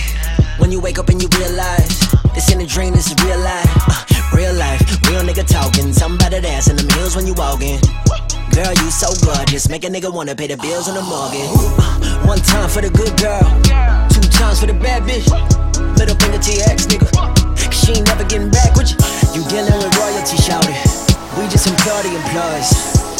When 0.59 0.71
you 0.71 0.79
wake 0.79 0.99
up 0.99 1.09
and 1.09 1.21
you 1.21 1.27
realize 1.39 1.99
this 2.35 2.51
ain't 2.51 2.61
a 2.61 2.67
dream, 2.67 2.93
this 2.93 3.07
is 3.07 3.15
real 3.25 3.39
life. 3.39 3.71
Uh, 3.89 4.37
real 4.37 4.53
life, 4.53 4.81
real 5.09 5.23
nigga 5.23 5.45
talking. 5.47 5.91
Something 5.91 6.21
about 6.21 6.31
that 6.31 6.45
ass 6.45 6.69
in 6.69 6.75
the 6.75 6.85
meals 6.95 7.15
when 7.15 7.25
you 7.25 7.33
walk 7.33 7.61
in. 7.61 7.81
Girl, 8.53 8.73
you 8.83 8.91
so 8.91 9.09
gorgeous, 9.25 9.69
make 9.69 9.83
a 9.83 9.87
nigga 9.89 10.13
wanna 10.13 10.35
pay 10.35 10.47
the 10.47 10.57
bills 10.57 10.87
on 10.87 10.93
the 10.93 11.01
mortgage. 11.01 11.49
Uh, 11.81 12.27
one 12.27 12.39
time 12.41 12.69
for 12.69 12.81
the 12.81 12.91
good 12.91 13.17
girl, 13.17 13.41
two 14.13 14.21
times 14.29 14.59
for 14.59 14.67
the 14.67 14.77
bad 14.77 15.01
bitch. 15.03 15.25
Little 15.97 16.15
finger 16.17 16.37
to 16.37 16.51
your 16.53 16.69
ex 16.69 16.85
nigga. 16.85 17.40
She 17.81 17.93
ain't 17.93 18.07
never 18.07 18.23
getting 18.23 18.51
back 18.51 18.75
with 18.75 18.91
you. 18.91 18.97
You 19.33 19.47
dealing 19.49 19.73
with 19.73 19.97
royalty, 19.97 20.37
shouted. 20.37 20.77
We 21.37 21.47
just 21.49 21.65
employ 21.65 22.01
the 22.05 22.13
employees. 22.13 22.69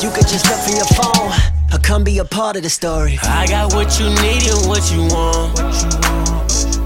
You 0.03 0.11
could 0.11 0.27
just 0.27 0.45
look 0.45 0.59
from 0.61 0.75
your 0.75 0.91
phone 0.93 1.31
or 1.73 1.79
come 1.79 2.03
be 2.03 2.19
a 2.19 2.25
part 2.25 2.55
of 2.57 2.63
the 2.63 2.69
story. 2.69 3.17
I 3.23 3.47
got 3.47 3.73
what 3.73 3.99
you 3.99 4.05
need 4.21 4.45
and 4.45 4.67
what 4.69 4.91
you 4.93 5.01
want. 5.09 5.57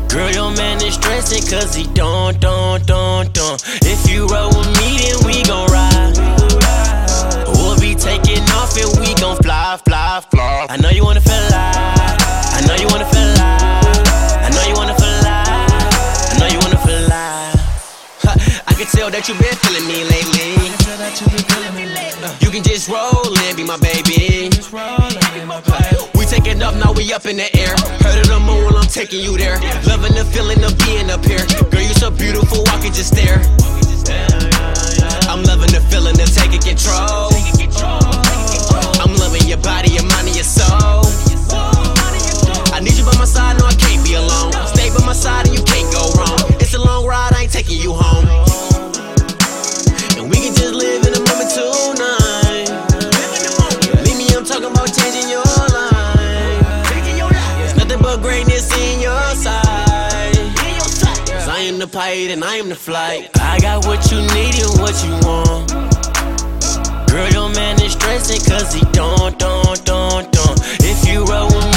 Girl, 0.10 0.32
your 0.32 0.56
man 0.56 0.82
is 0.82 0.94
stressing 0.94 1.44
cause 1.52 1.76
he 1.76 1.84
don't, 1.94 2.40
don't, 2.40 2.86
don't, 2.88 3.34
don't. 3.34 3.62
If 3.84 4.10
you 4.10 4.28
roll 4.28 4.50
with 4.50 4.72
me, 4.80 5.00
then 5.04 5.26
we 5.26 5.44
gon' 5.44 5.68
ride. 5.70 6.16
We'll 7.60 7.78
be 7.80 7.94
taking 7.96 8.44
off 8.56 8.78
and 8.78 9.00
we 9.02 9.14
gon' 9.16 9.36
fly, 9.44 9.78
fly, 9.84 10.24
fly. 10.32 10.68
I 10.70 10.78
know 10.78 10.90
you 10.90 11.04
wanna 11.04 11.20
feel 11.20 11.48
alive. 11.50 11.95
Tell 19.06 19.12
that 19.12 19.30
you've 19.30 19.38
been 19.38 19.54
feeling 19.62 19.86
me 19.86 20.02
lately. 20.10 20.58
You 22.42 22.50
can 22.50 22.64
just 22.64 22.90
roll 22.90 23.30
and 23.46 23.54
be 23.58 23.64
my 23.64 23.78
baby. 23.78 24.50
We 26.18 26.26
taking 26.26 26.62
up, 26.62 26.74
now 26.76 26.92
we 26.94 27.14
up 27.14 27.26
in 27.26 27.38
the 27.38 27.50
air. 27.54 27.76
Heard 28.02 28.26
of 28.26 28.28
the 28.34 28.40
moon, 28.42 28.74
I'm 28.74 28.90
taking 28.90 29.22
you 29.22 29.38
there. 29.38 29.62
Loving 29.86 30.14
the 30.18 30.26
feeling 30.26 30.64
of 30.64 30.74
being 30.82 31.10
up 31.12 31.24
here. 31.26 31.46
Girl, 31.70 31.86
you're 31.86 32.02
so 32.02 32.10
beautiful, 32.10 32.66
I 32.70 32.82
can 32.82 32.94
just 32.94 33.14
stare. 33.14 33.42
I'm 35.30 35.44
loving 35.44 35.70
the 35.70 35.84
feeling 35.90 36.18
of 36.18 36.30
taking 36.34 36.62
control. 36.62 37.30
I'm 39.02 39.14
loving 39.22 39.46
your 39.46 39.62
body, 39.62 39.94
your 39.94 40.08
mind, 40.10 40.34
and 40.34 40.36
your 40.36 40.48
soul. 40.48 41.06
I 42.74 42.82
need 42.82 42.98
you 42.98 43.06
by 43.06 43.16
my 43.18 43.26
side, 43.26 43.60
no, 43.60 43.66
I 43.70 43.76
can't 43.78 44.02
be 44.04 44.16
alone. 44.16 44.52
Stay 44.74 44.90
by 44.90 45.06
my 45.06 45.14
side, 45.14 45.46
and 45.46 45.54
you 45.54 45.64
can't 45.64 45.90
go 45.94 46.10
wrong. 46.18 46.42
It's 46.58 46.74
a 46.74 46.82
long 46.82 47.06
ride, 47.06 47.34
I 47.34 47.44
ain't 47.44 47.54
taking 47.54 47.78
you 47.78 47.94
home. 47.94 48.55
the 61.86 61.98
plane 61.98 62.32
and 62.32 62.44
I 62.44 62.56
am 62.56 62.70
the 62.70 62.76
flight. 62.76 63.30
I 63.36 63.60
got 63.60 63.86
what 63.86 64.12
you 64.12 64.18
need 64.18 64.56
and 64.64 64.74
what 64.82 64.96
you 65.06 65.14
want. 65.28 65.70
Girl, 67.10 67.30
your 67.30 67.50
man 67.50 67.82
is 67.82 67.94
stressing 67.94 68.42
cause 68.50 68.74
he 68.74 68.82
don't, 68.92 69.38
don't, 69.38 69.86
don't, 69.86 70.32
don't. 70.32 70.60
If 70.82 71.08
you 71.08 71.26
roll 71.26 71.48
with 71.48 71.66
me, 71.66 71.75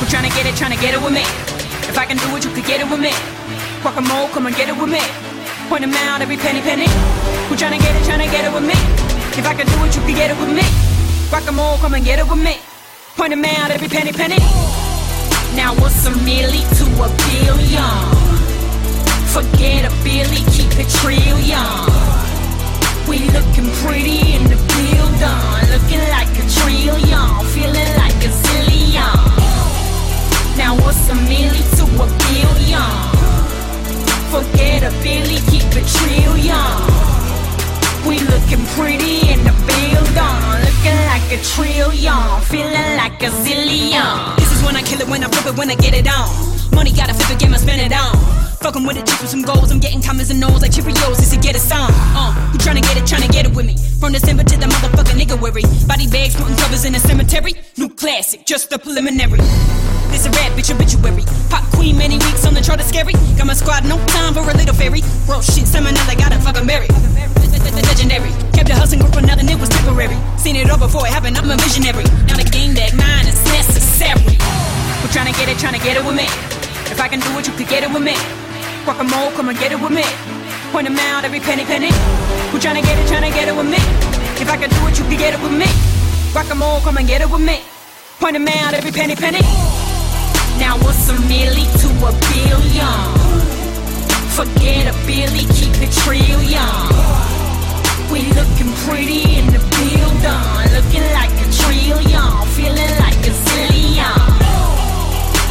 Who 0.00 0.06
tryna 0.06 0.32
get 0.32 0.48
it, 0.48 0.56
tryna 0.56 0.80
get 0.80 0.96
it 0.96 1.02
with 1.04 1.12
me? 1.12 1.20
If 1.84 1.98
I 1.98 2.06
can 2.06 2.16
do 2.16 2.34
it, 2.34 2.42
you 2.42 2.50
could 2.56 2.64
get 2.64 2.80
it 2.80 2.88
with 2.88 3.00
me. 3.00 3.12
Guacamole, 3.84 4.32
come 4.32 4.46
and 4.46 4.56
get 4.56 4.72
it 4.72 4.76
with 4.80 4.88
me. 4.88 5.04
Point 5.68 5.84
them 5.84 5.92
out, 6.08 6.22
every 6.22 6.38
penny, 6.38 6.62
penny. 6.62 6.88
Who 7.48 7.54
tryna 7.54 7.76
get 7.78 7.92
it, 7.94 8.02
tryna 8.08 8.32
get 8.32 8.48
it 8.48 8.52
with 8.52 8.64
me? 8.64 8.72
If 9.36 9.44
I 9.46 9.52
can 9.52 9.66
do 9.68 9.76
it, 9.84 9.94
you 9.94 10.00
could 10.00 10.16
get 10.16 10.30
it 10.32 10.38
with 10.40 10.48
me. 10.48 10.64
Guacamole, 11.28 11.78
come 11.84 11.94
and 11.94 12.04
get 12.04 12.18
it 12.18 12.24
with 12.24 12.40
me. 12.40 12.56
Point 13.14 13.30
them 13.30 13.44
out, 13.44 13.70
every 13.70 13.88
penny, 13.88 14.12
penny. 14.12 14.40
Now 15.52 15.76
what's 15.76 16.06
a 16.06 16.12
milli 16.24 16.64
to 16.80 16.84
a 17.04 17.08
billion? 17.28 18.00
Forget 19.36 19.84
a 19.84 19.92
billy, 20.00 20.40
keep 20.48 20.72
it 20.80 20.88
trillion. 20.96 21.60
We 23.04 23.28
looking 23.36 23.68
pretty 23.84 24.32
in 24.32 24.44
the 24.48 24.56
building, 24.56 25.60
looking 25.68 26.04
like 26.08 26.32
a 26.40 26.44
trillion, 26.56 27.44
feeling 27.52 27.92
like 28.00 28.16
a 28.24 28.32
zillion. 28.32 29.29
Now 30.60 30.76
what's 30.76 31.08
a 31.08 31.14
million 31.14 31.64
to 31.78 31.84
a 32.04 32.06
billion? 32.28 32.92
Forget 34.28 34.82
a 34.84 34.90
billy, 35.00 35.40
keep 35.48 35.64
a 35.72 35.82
trillion. 35.96 36.76
We 38.06 38.20
looking 38.28 38.66
pretty 38.76 39.32
in 39.32 39.40
the 39.42 39.54
building, 39.64 40.36
looking 40.60 41.00
like 41.08 41.32
a 41.32 41.40
trillion, 41.42 42.42
feeling 42.42 42.96
like 43.00 43.22
a 43.22 43.30
zillion. 43.40 44.36
This 44.36 44.52
is 44.52 44.62
when 44.62 44.76
I 44.76 44.82
kill 44.82 45.00
it, 45.00 45.08
when 45.08 45.24
I 45.24 45.28
flip 45.28 45.54
it, 45.54 45.58
when 45.58 45.70
I 45.70 45.76
get 45.76 45.94
it 45.94 46.06
on. 46.06 46.28
Money 46.74 46.92
gotta 46.92 47.14
flip 47.14 47.30
it, 47.30 47.38
get 47.38 47.50
my 47.50 47.56
spin 47.56 47.80
it 47.80 47.94
on. 47.94 48.49
Fucking 48.60 48.84
with 48.84 48.96
the 48.96 49.02
chicks 49.02 49.22
with 49.22 49.30
some 49.30 49.40
goals. 49.40 49.72
I'm 49.72 49.80
getting 49.80 50.02
commas 50.02 50.30
and 50.30 50.38
no's 50.38 50.60
like 50.60 50.72
Cheerios. 50.72 51.16
This 51.16 51.32
to 51.32 51.40
get 51.40 51.56
a 51.56 51.58
sign. 51.58 51.88
Uh, 52.12 52.32
who 52.52 52.58
tryna 52.58 52.82
get 52.82 52.96
it, 53.00 53.04
tryna 53.08 53.32
get 53.32 53.46
it 53.48 53.56
with 53.56 53.64
me? 53.64 53.76
From 53.98 54.12
December 54.12 54.44
to 54.44 54.56
the 54.60 54.66
motherfucking 54.66 55.16
nigga 55.16 55.40
weary. 55.40 55.64
Body 55.88 56.06
bags, 56.06 56.36
putting 56.36 56.56
covers 56.56 56.84
in 56.84 56.94
a 56.94 57.00
cemetery. 57.00 57.54
New 57.78 57.88
classic, 57.88 58.44
just 58.44 58.68
the 58.68 58.78
preliminary. 58.78 59.40
This 60.12 60.26
a 60.26 60.30
rap, 60.36 60.52
bitch 60.52 60.68
obituary. 60.68 61.24
Pop 61.48 61.64
queen, 61.72 61.96
many 61.96 62.20
weeks 62.20 62.44
on 62.44 62.52
the 62.52 62.60
chart 62.60 62.80
is 62.80 62.88
scary. 62.88 63.14
Got 63.40 63.46
my 63.46 63.54
squad, 63.54 63.88
no 63.88 63.96
time 64.12 64.34
for 64.34 64.44
a 64.44 64.52
little 64.52 64.74
fairy. 64.74 65.00
Bro, 65.24 65.40
shit, 65.40 65.64
salmonella, 65.64 66.18
gotta 66.18 66.36
fucking 66.40 66.66
marry. 66.66 66.88
Legendary. 67.90 68.30
Kept 68.52 68.68
the 68.68 68.76
hustling 68.76 69.00
group 69.00 69.14
for 69.14 69.22
nothing, 69.22 69.48
it 69.48 69.58
was 69.58 69.70
temporary. 69.70 70.20
Seen 70.36 70.56
it 70.56 70.68
all 70.70 70.78
before 70.78 71.06
it 71.06 71.12
happened, 71.12 71.38
I'm 71.38 71.50
a 71.50 71.56
visionary. 71.56 72.04
Now 72.28 72.36
the 72.36 72.44
game 72.44 72.74
that 72.74 72.92
mine 72.92 73.24
is 73.24 73.40
necessary. 73.48 74.36
We're 75.00 75.12
trying 75.12 75.32
to 75.32 75.36
get 75.40 75.48
it, 75.48 75.56
trying 75.58 75.74
to 75.74 75.82
get 75.84 75.96
it 75.96 76.04
with 76.04 76.14
me. 76.14 76.28
If 76.92 77.00
I 77.00 77.08
can 77.08 77.20
do 77.20 77.30
it, 77.38 77.46
you 77.46 77.54
could 77.54 77.68
get 77.68 77.82
it 77.84 77.90
with 77.90 78.02
me. 78.02 78.16
Guacamole, 78.84 79.34
come 79.34 79.48
and 79.50 79.58
get 79.58 79.72
it 79.72 79.80
with 79.80 79.92
me. 79.92 80.04
Point 80.72 80.86
them 80.88 80.98
out 80.98 81.24
every 81.24 81.40
penny, 81.40 81.64
penny. 81.64 81.90
Trying 82.60 82.76
to 82.76 82.86
get 82.86 82.98
it, 82.98 83.08
tryna 83.08 83.32
get 83.32 83.48
it 83.48 83.56
with 83.56 83.66
me. 83.66 83.80
If 84.36 84.50
I 84.50 84.56
can 84.56 84.68
do 84.68 84.86
it, 84.88 84.98
you 84.98 85.04
can 85.04 85.18
get 85.18 85.32
it 85.32 85.40
with 85.40 85.52
me. 85.52 85.64
Guacamole, 86.32 86.82
come 86.82 86.98
and 86.98 87.08
get 87.08 87.22
it 87.22 87.30
with 87.30 87.40
me. 87.40 87.60
Point 88.18 88.34
them 88.34 88.46
out 88.48 88.74
every 88.74 88.92
penny, 88.92 89.16
penny. 89.16 89.40
Now 90.60 90.76
what's 90.84 91.08
a 91.08 91.16
milli 91.24 91.64
to 91.80 91.88
a 92.04 92.12
billion? 92.28 93.00
Forget 94.36 94.92
a 94.92 94.94
billy, 95.06 95.48
keep 95.56 95.72
it 95.80 95.92
trillion. 96.04 96.68
We 98.12 98.28
looking 98.36 98.72
pretty 98.84 99.40
in 99.40 99.46
the 99.46 99.62
building, 99.72 100.68
looking 100.76 101.06
like 101.16 101.32
a 101.32 101.48
trillion, 101.48 102.46
feeling 102.52 102.92
like 103.00 103.24
a 103.24 103.32
zillion. 103.48 104.20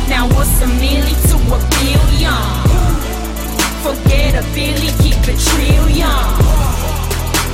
Now 0.07 0.27
what's 0.35 0.61
a 0.61 0.67
milli 0.77 1.15
to 1.31 1.37
a 1.55 1.59
billion? 1.81 2.58
Forget 3.81 4.35
a 4.35 4.43
billy, 4.53 4.91
keep 5.01 5.15
it 5.31 5.39
trillion. 5.39 6.19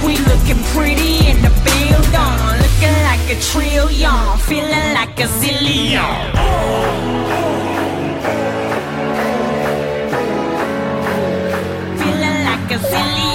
We 0.03 0.17
looking 0.29 0.61
pretty 0.73 1.27
in 1.29 1.41
the 1.41 1.51
building, 1.63 2.35
looking 2.61 2.97
like 3.09 3.25
a 3.29 3.38
trillion, 3.39 4.38
feeling 4.39 4.93
like 4.93 5.19
a 5.19 5.27
zillion. 5.39 6.31
Feeling 11.99 12.39
like 12.43 12.71
a 12.71 12.79
zillion. 12.79 13.25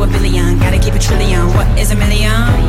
A 0.00 0.06
billion, 0.06 0.58
gotta 0.60 0.78
keep 0.78 0.94
a 0.94 0.98
trillion. 0.98 1.48
What 1.54 1.66
is 1.76 1.90
a 1.90 1.96
million? 1.96 2.67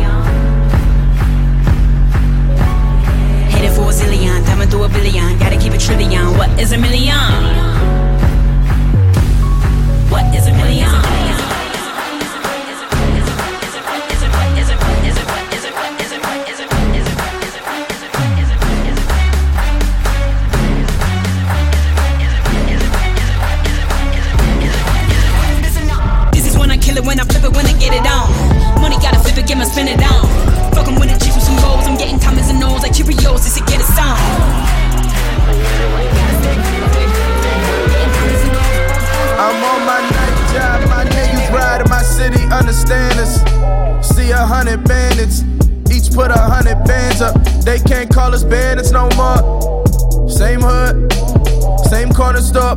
Headed 3.60 3.76
for 3.76 3.90
a 3.90 3.92
zillion, 3.92 4.46
coming 4.46 4.70
through 4.70 4.84
a 4.86 4.88
billion, 4.88 5.38
gotta 5.38 5.58
keep 5.58 5.74
a 5.74 5.78
trillion. 5.78 6.38
What 6.38 6.50
is 6.58 6.72
a 6.72 6.78
million? 6.78 7.14
What 10.10 10.34
is 10.34 10.48
a 10.48 10.54
million? 10.54 11.39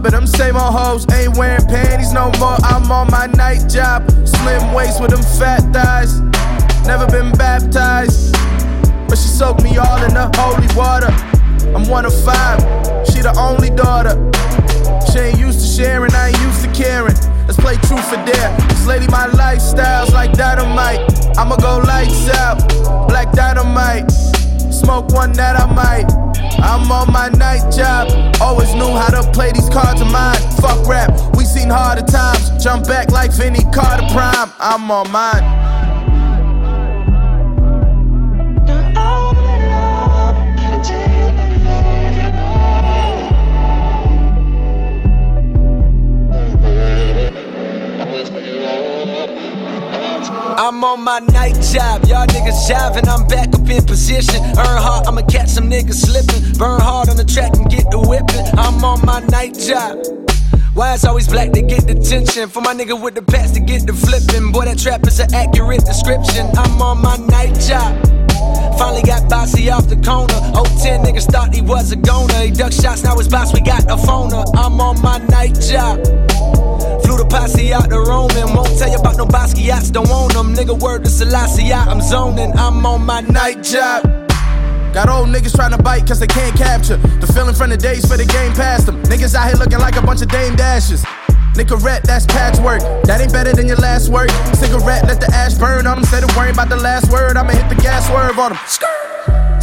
But 0.02 0.10
them 0.10 0.26
same 0.26 0.56
old 0.56 0.74
hoes 0.74 1.06
ain't 1.12 1.36
wearing 1.36 1.64
panties 1.66 2.12
no 2.12 2.32
more. 2.40 2.56
I'm 2.64 2.90
on 2.90 3.10
my 3.10 3.26
night 3.26 3.70
job, 3.70 4.10
slim 4.26 4.74
waist 4.74 5.00
with 5.00 5.12
them 5.12 5.22
fat 5.22 5.62
thighs. 5.72 6.20
Never 6.84 7.06
been 7.06 7.30
baptized, 7.32 8.32
but 9.08 9.16
she 9.16 9.28
soaked 9.28 9.62
me 9.62 9.78
all 9.78 10.02
in 10.02 10.14
the 10.14 10.28
holy 10.34 10.66
water. 10.76 11.12
I'm 11.74 11.88
one 11.88 12.04
of 12.04 12.14
five, 12.24 12.60
she 13.06 13.22
the 13.22 13.32
only 13.38 13.70
daughter. 13.70 14.18
She 15.12 15.18
ain't 15.18 15.38
used 15.38 15.60
to 15.60 15.66
sharing, 15.66 16.12
I 16.12 16.28
ain't 16.28 16.40
used 16.40 16.64
to 16.64 16.72
caring. 16.72 17.14
Let's 17.46 17.56
play 17.56 17.76
truth 17.76 18.12
or 18.12 18.24
dare. 18.26 18.56
This 18.68 18.86
lady, 18.86 19.06
my 19.06 19.26
lifestyle's 19.26 20.12
like 20.12 20.32
dynamite. 20.32 21.00
I'ma 21.38 21.56
go 21.56 21.78
lights 21.86 22.28
out, 22.30 22.58
like 23.08 23.30
dynamite. 23.32 24.10
Smoke 24.72 25.12
one 25.12 25.32
that 25.34 25.60
I 25.60 25.66
might. 25.72 26.21
I'm 26.62 26.90
on 26.90 27.12
my 27.12 27.28
night 27.28 27.72
job. 27.74 28.08
Always 28.40 28.72
knew 28.74 28.94
how 28.94 29.10
to 29.10 29.30
play 29.32 29.50
these 29.52 29.68
cards 29.68 30.00
of 30.00 30.10
mine. 30.10 30.38
Fuck 30.60 30.86
rap, 30.86 31.10
we 31.36 31.44
seen 31.44 31.68
harder 31.68 32.06
times. 32.06 32.50
Jump 32.62 32.86
back 32.86 33.10
like 33.10 33.32
Vinny 33.32 33.64
Carter 33.74 34.06
Prime. 34.12 34.50
I'm 34.60 34.90
on 34.90 35.10
mine. 35.10 35.61
I'm 50.56 50.84
on 50.84 51.02
my 51.02 51.18
night 51.18 51.54
job, 51.72 52.04
y'all 52.04 52.26
niggas 52.26 52.68
jiving, 52.68 53.08
I'm 53.08 53.26
back 53.26 53.54
up 53.54 53.68
in 53.68 53.84
position. 53.84 54.42
Earn 54.58 54.80
hard, 54.82 55.06
I'ma 55.06 55.22
catch 55.22 55.48
some 55.48 55.70
niggas 55.70 55.94
slipping. 55.94 56.58
Burn 56.58 56.80
hard 56.80 57.08
on 57.08 57.16
the 57.16 57.24
track 57.24 57.56
and 57.56 57.70
get 57.70 57.90
the 57.90 57.98
whipping. 57.98 58.46
I'm 58.58 58.84
on 58.84 59.04
my 59.06 59.20
night 59.28 59.58
job. 59.58 60.04
Why 60.74 60.94
it's 60.94 61.04
always 61.04 61.28
black 61.28 61.52
to 61.52 61.62
get 61.62 61.86
the 61.86 61.94
tension? 61.94 62.48
For 62.48 62.60
my 62.60 62.74
nigga 62.74 63.00
with 63.00 63.14
the 63.14 63.22
pants 63.22 63.52
to 63.52 63.60
get 63.60 63.86
the 63.86 63.92
flipping. 63.92 64.52
Boy, 64.52 64.66
that 64.66 64.78
trap 64.78 65.06
is 65.06 65.20
an 65.20 65.32
accurate 65.34 65.84
description. 65.84 66.46
I'm 66.56 66.80
on 66.82 67.00
my 67.00 67.16
night 67.28 67.58
job. 67.60 68.00
Finally 68.78 69.02
got 69.02 69.28
bossy 69.28 69.70
off 69.70 69.88
the 69.88 69.96
corner. 69.96 70.34
Oh, 70.54 70.64
10 70.82 71.04
niggas 71.04 71.30
thought 71.30 71.54
he 71.54 71.62
was 71.62 71.92
a 71.92 71.96
goner. 71.96 72.40
He 72.40 72.50
duck 72.50 72.72
shots, 72.72 73.04
now 73.04 73.16
his 73.16 73.28
boss, 73.28 73.54
we 73.54 73.60
got 73.60 73.84
a 73.84 73.96
phoner. 73.96 74.44
I'm 74.56 74.80
on 74.80 75.00
my 75.02 75.18
night 75.28 75.58
job. 75.60 76.00
Flew 77.02 77.16
the 77.16 77.26
posse 77.28 77.72
out 77.72 77.90
to 77.90 78.00
Roman. 78.00 78.54
Won't 78.54 78.78
tell 78.78 78.90
you 78.90 78.98
about 78.98 79.16
no 79.16 79.26
Basquiat's, 79.26 79.90
don't 79.90 80.08
own 80.10 80.28
them. 80.30 80.54
Nigga, 80.54 80.78
word 80.78 81.04
to 81.04 81.10
Selassie, 81.10 81.72
I'm 81.72 82.00
zoning. 82.00 82.52
I'm 82.56 82.84
on 82.86 83.04
my 83.04 83.20
night 83.20 83.62
job. 83.62 84.04
Got 84.92 85.08
old 85.08 85.28
niggas 85.28 85.54
trying 85.54 85.70
to 85.70 85.82
bite 85.82 86.06
cause 86.06 86.20
they 86.20 86.26
can't 86.26 86.54
capture 86.54 86.98
the 86.98 87.26
feeling 87.26 87.54
from 87.54 87.70
the 87.70 87.78
days 87.78 88.06
for 88.06 88.18
the 88.18 88.26
game 88.26 88.52
past 88.52 88.86
them. 88.86 89.02
Niggas 89.04 89.34
out 89.34 89.48
here 89.48 89.56
looking 89.56 89.78
like 89.78 89.96
a 89.96 90.02
bunch 90.02 90.20
of 90.20 90.28
Dame 90.28 90.54
Dashes. 90.54 91.02
Nicorette, 91.54 92.02
that's 92.02 92.26
patchwork. 92.26 92.80
That 93.04 93.20
ain't 93.20 93.32
better 93.32 93.52
than 93.54 93.66
your 93.66 93.76
last 93.76 94.08
work. 94.08 94.30
Cigarette, 94.54 95.06
let 95.06 95.20
the 95.20 95.30
ash 95.32 95.54
burn 95.54 95.86
on 95.86 95.96
them. 95.96 95.98
Instead 96.00 96.24
of 96.24 96.36
worrying 96.36 96.54
about 96.54 96.68
the 96.68 96.76
last 96.76 97.10
word, 97.10 97.36
I'ma 97.36 97.52
hit 97.52 97.68
the 97.68 97.82
gas 97.82 98.06
swerve 98.06 98.38
on 98.38 98.52
them. 98.52 99.11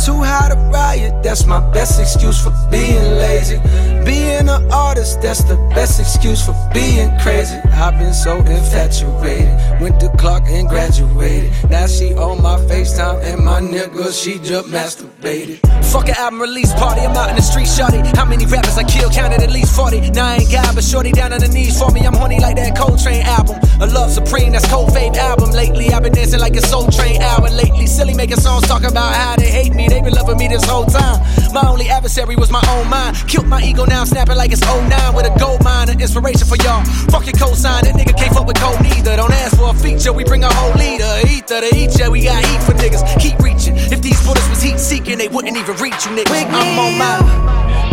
Too 0.05 0.23
high 0.23 0.49
to 0.49 0.55
riot, 0.55 1.21
that's 1.21 1.45
my 1.45 1.59
best 1.71 1.99
excuse 1.99 2.41
for 2.41 2.51
being 2.71 3.03
lazy. 3.19 3.57
Being 4.05 4.49
an 4.49 4.71
artist, 4.71 5.21
that's 5.21 5.43
the 5.43 5.55
best 5.75 5.99
excuse 5.99 6.43
for 6.43 6.55
being 6.73 7.12
crazy. 7.19 7.55
I've 7.73 7.99
been 7.99 8.13
so 8.13 8.38
infatuated, 8.38 9.53
went 9.81 9.99
to 9.99 10.09
Clark 10.17 10.45
and 10.47 10.67
graduated. 10.67 11.51
Now 11.69 11.85
she 11.85 12.13
on 12.15 12.41
my 12.41 12.57
FaceTime 12.57 13.21
and 13.23 13.45
my 13.45 13.62
nigga, 13.62 14.12
she 14.12 14.39
just 14.39 14.69
masturbated. 14.69 15.18
Fuck 15.19 16.08
an 16.08 16.15
album 16.15 16.39
release 16.39 16.71
party, 16.75 17.01
I'm 17.01 17.12
out 17.12 17.29
in 17.29 17.36
the 17.36 17.41
street, 17.41 17.67
shorty. 17.67 17.99
How 18.15 18.23
many 18.23 18.45
rappers 18.45 18.77
I 18.77 18.84
killed? 18.84 19.12
Counted 19.12 19.41
at 19.41 19.51
least 19.51 19.75
40. 19.75 20.12
Now 20.12 20.27
I 20.27 20.36
ain't 20.38 20.51
God, 20.51 20.73
but 20.73 20.84
shorty 20.84 21.12
down 21.12 21.34
on 21.34 21.41
the 21.41 21.49
knees 21.49 21.77
for 21.77 21.91
me. 21.91 22.08
I'm 22.08 22.13
horny 22.13 22.39
like 22.39 22.55
that 22.55 22.77
Coltrane 22.77 23.23
album. 23.23 23.60
A 23.82 23.88
Love 23.88 24.12
Supreme, 24.12 24.53
that's 24.53 24.67
Cold 24.69 24.93
Fade 24.93 25.17
album. 25.17 25.51
Lately 25.51 25.89
I've 25.91 26.03
been 26.03 26.13
dancing 26.13 26.39
like 26.39 26.55
a 26.55 26.62
Soul 26.62 26.88
Train 26.88 27.21
hour. 27.21 27.49
Lately, 27.49 27.86
silly 27.86 28.13
making 28.13 28.38
songs 28.38 28.65
talking 28.65 28.88
about 28.88 29.13
how 29.13 29.36
they 29.36 29.49
hate 29.49 29.73
me. 29.73 29.89
They 29.89 29.99
been 29.99 30.13
loving 30.13 30.38
me 30.38 30.47
this 30.47 30.63
whole 30.63 30.86
time. 30.86 31.19
My 31.51 31.67
only 31.67 31.89
adversary 31.89 32.38
was 32.38 32.51
my 32.51 32.63
own 32.69 32.88
mind. 32.88 33.17
Killed 33.27 33.47
my 33.47 33.62
ego, 33.62 33.84
now 33.84 34.05
snapping 34.05 34.38
like 34.38 34.53
it's 34.53 34.62
09 34.62 35.15
with 35.15 35.25
a 35.25 35.36
gold 35.39 35.63
mine. 35.65 35.89
An 35.89 35.99
inspiration 35.99 36.47
for 36.47 36.55
y'all. 36.63 36.86
Fuck 37.12 37.25
your 37.25 37.36
cosign, 37.36 37.82
that 37.82 37.95
nigga 37.95 38.15
can't 38.15 38.34
fuck 38.34 38.45
with 38.45 38.60
cold 38.60 38.79
neither. 38.84 39.17
Don't 39.17 39.34
ask 39.34 39.58
for 39.58 39.71
a 39.71 39.73
feature, 39.73 40.13
we 40.13 40.23
bring 40.23 40.43
a 40.43 40.53
whole 40.53 40.75
leader. 40.75 41.12
Ether 41.27 41.60
to 41.60 41.75
eat 41.75 41.97
ya, 41.97 42.10
we 42.10 42.23
got 42.23 42.45
heat 42.45 42.62
for 42.63 42.73
niggas. 42.77 43.01
Keep 43.19 43.39
reaching. 43.39 43.75
If 43.75 44.01
these 44.01 44.21
bullets 44.23 44.47
was 44.47 44.62
heat 44.62 44.79
seeking, 44.79 45.09
they 45.17 45.28
wouldn't 45.28 45.58
even 45.58 45.76
reach 45.78 46.06
you 46.06 46.12
niggas. 46.12 46.45
I'm 46.52 46.78
on 46.78 46.98
my. 46.98 47.17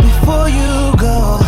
Before 0.01 0.49
you 0.49 0.95
go, 0.97 1.39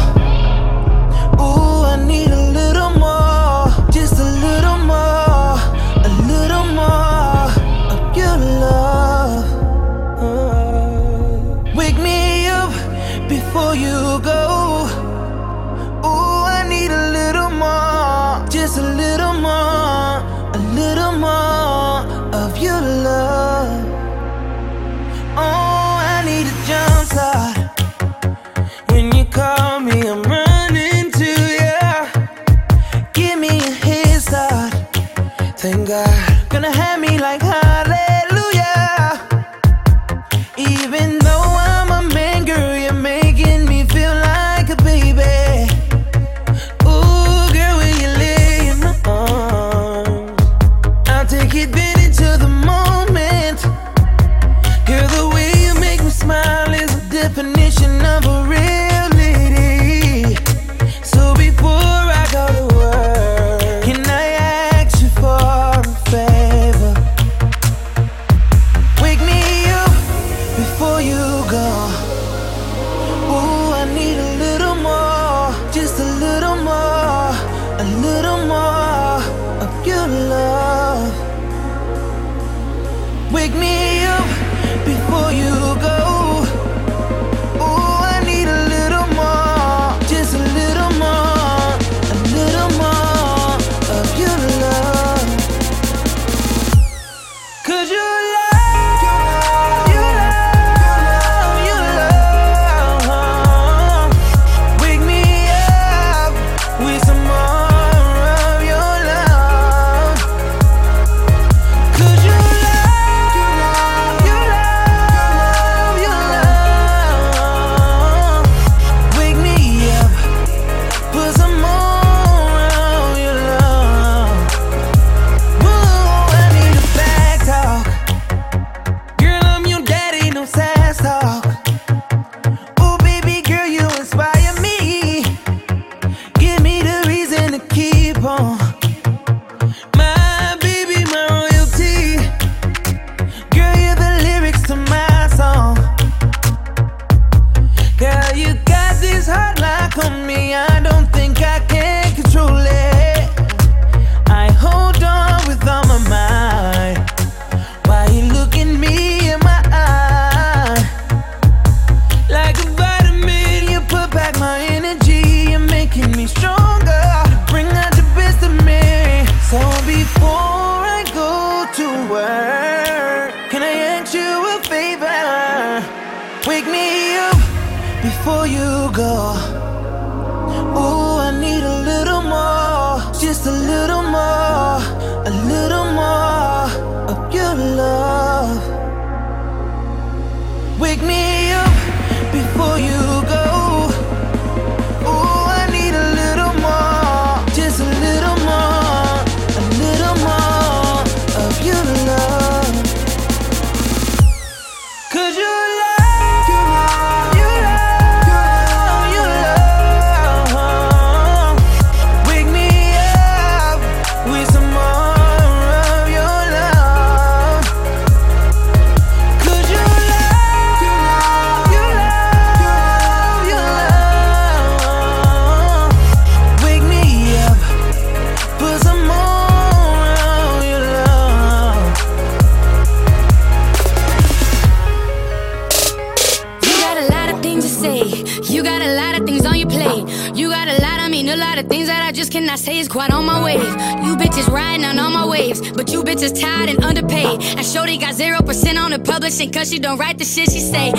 she 249.70 249.78
don't 249.78 250.00
write 250.00 250.18
the 250.18 250.26
shit 250.26 250.52
she 250.52 250.60
say. 250.60 250.92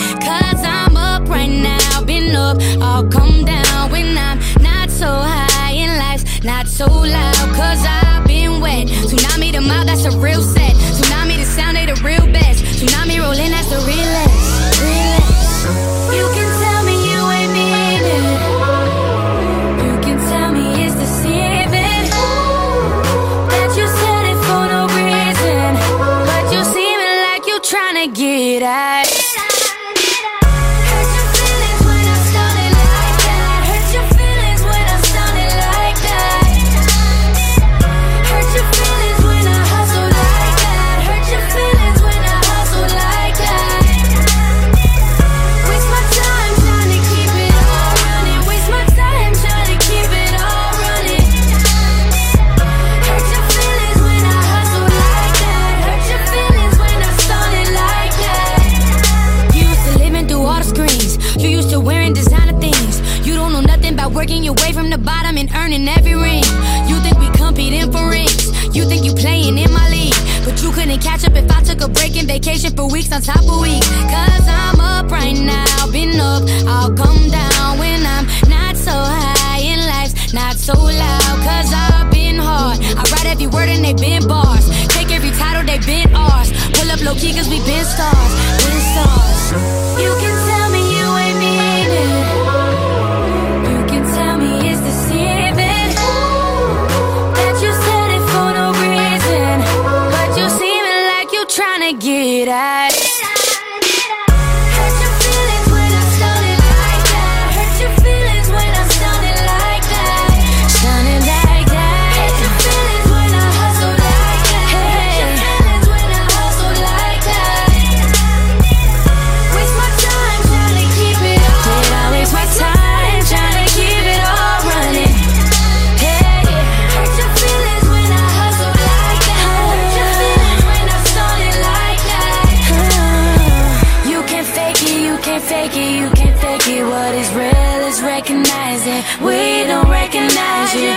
Fake 136.40 136.68
it. 136.68 136.84
What 136.84 137.14
is 137.14 137.30
real 137.34 137.80
is 137.90 138.00
recognizing. 138.02 139.02
We 139.20 139.68
don't 139.70 139.88
recognize 139.88 140.74
you. 140.74 140.96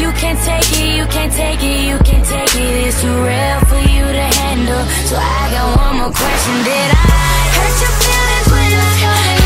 You 0.00 0.10
can't 0.12 0.40
take 0.46 0.70
it, 0.80 0.96
you 0.96 1.06
can't 1.06 1.32
take 1.32 1.62
it, 1.62 1.80
you 1.90 1.98
can't 2.08 2.24
take 2.24 2.54
it. 2.54 2.86
It's 2.86 3.00
too 3.00 3.16
real 3.28 3.58
for 3.70 3.80
you 3.94 4.04
to 4.18 4.26
handle. 4.40 4.84
So 5.08 5.16
I 5.16 5.42
got 5.54 5.66
one 5.76 5.94
more 6.00 6.12
question. 6.12 6.56
Did 6.68 6.90
I 6.94 7.38
hurt 7.56 7.76
your 7.82 7.94
feelings 8.00 8.48
when 8.52 8.70
I 8.72 8.90
hurt 9.02 9.37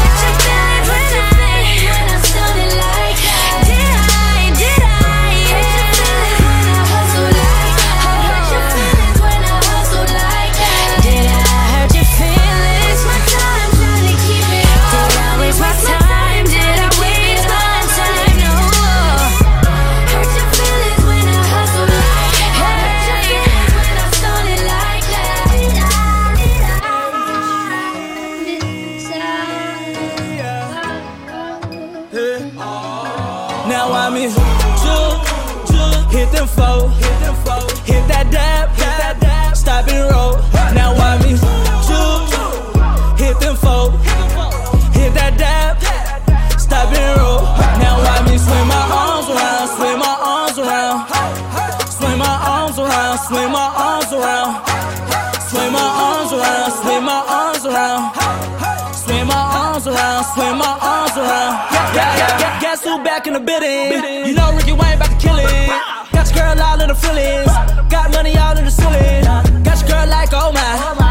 arms 59.87 59.99
around, 59.99 60.25
swing 60.35 60.59
my 60.59 60.79
arms 60.81 61.17
around. 61.17 61.55
Yeah, 61.73 61.95
yeah, 61.95 62.41
yeah. 62.41 62.61
Guess 62.61 62.85
who 62.85 63.03
back 63.03 63.27
in 63.27 63.33
the 63.33 63.41
building? 63.41 64.27
You 64.27 64.35
know 64.35 64.55
Ricky 64.55 64.73
Wayne 64.73 64.97
about 64.97 65.11
to 65.11 65.17
kill 65.17 65.37
it. 65.39 65.69
Got 66.13 66.35
your 66.35 66.55
girl 66.55 66.63
all 66.63 66.81
in 66.81 66.89
the 66.89 66.95
feelings. 66.95 67.53
Got 67.91 68.13
money 68.13 68.37
all 68.37 68.57
in 68.57 68.65
the 68.65 68.71
ceiling. 68.71 69.25
Got 69.65 69.81
your 69.81 69.89
girl 69.89 70.09
like, 70.09 70.31
oh 70.33 70.53
my. 70.53 71.02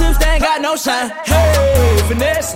An 0.00 0.14
they 0.18 0.26
ain't 0.26 0.42
got 0.42 0.60
no 0.60 0.76
shine. 0.76 1.10
Hey, 1.24 1.98
finesse. 2.08 2.54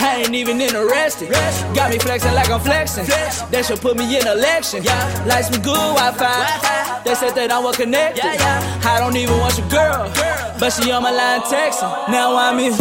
I 0.00 0.22
ain't 0.22 0.34
even 0.34 0.60
interested. 0.60 1.30
Got 1.74 1.90
me 1.90 1.98
flexing 1.98 2.34
like 2.34 2.50
I'm 2.50 2.60
flexing. 2.60 3.06
That 3.06 3.64
should 3.66 3.80
put 3.80 3.96
me 3.96 4.04
in 4.16 4.26
election. 4.26 4.84
Like 5.26 5.44
some 5.44 5.62
good 5.62 5.76
Wi 5.76 6.12
Fi. 6.12 7.02
They 7.04 7.14
said 7.14 7.34
that 7.34 7.52
I'm 7.52 7.64
was 7.64 7.76
connected. 7.76 8.24
I 8.24 8.98
don't 8.98 9.16
even 9.16 9.38
want 9.38 9.58
your 9.58 9.68
girl. 9.68 10.10
But 10.58 10.70
she 10.70 10.90
on 10.90 11.02
my 11.02 11.10
line 11.10 11.40
texting. 11.42 11.90
Now 12.08 12.36
I'm 12.36 12.58
in 12.58 12.72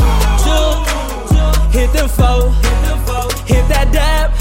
Juke. 0.43 0.87
Hit 1.71 1.91
them 1.93 2.09
four. 2.09 2.51
Hit 3.45 3.67
that 3.69 3.89
dab. 3.91 4.31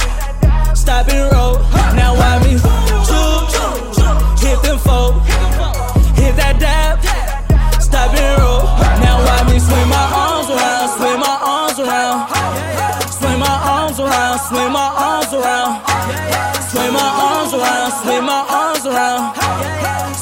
Stop 0.76 1.08
and 1.08 1.32
roll. 1.32 1.58
Now 1.94 2.14
I'm 2.14 2.42
in 2.46 2.58
Juke. 2.58 4.40
Hit 4.40 4.62
them 4.62 4.78
four. 4.78 5.20
Hit 6.14 6.36
that 6.36 6.56
dab. 6.58 7.02
Stop 7.80 8.14
and 8.14 8.42
roll. 8.42 8.75
Now 9.57 9.62
swing 9.64 9.88
my 9.88 10.04
arms 10.12 10.50
around. 10.50 10.88
Swing 11.00 11.20
my 11.20 11.32
arms 11.40 11.78
around. 11.80 12.28
Swing 13.09 13.38
my 13.40 13.57
arms 13.64 13.98
around. 13.98 14.38
Swing 14.38 14.72
my 14.72 14.88
arms 14.92 15.32
around. 15.32 15.80
Swing 16.61 16.92
my 16.92 17.09
arms 17.16 17.54
around. 17.54 17.92
Swing 18.04 18.24
my 18.24 18.44
arms 18.52 18.84
around. 18.84 19.36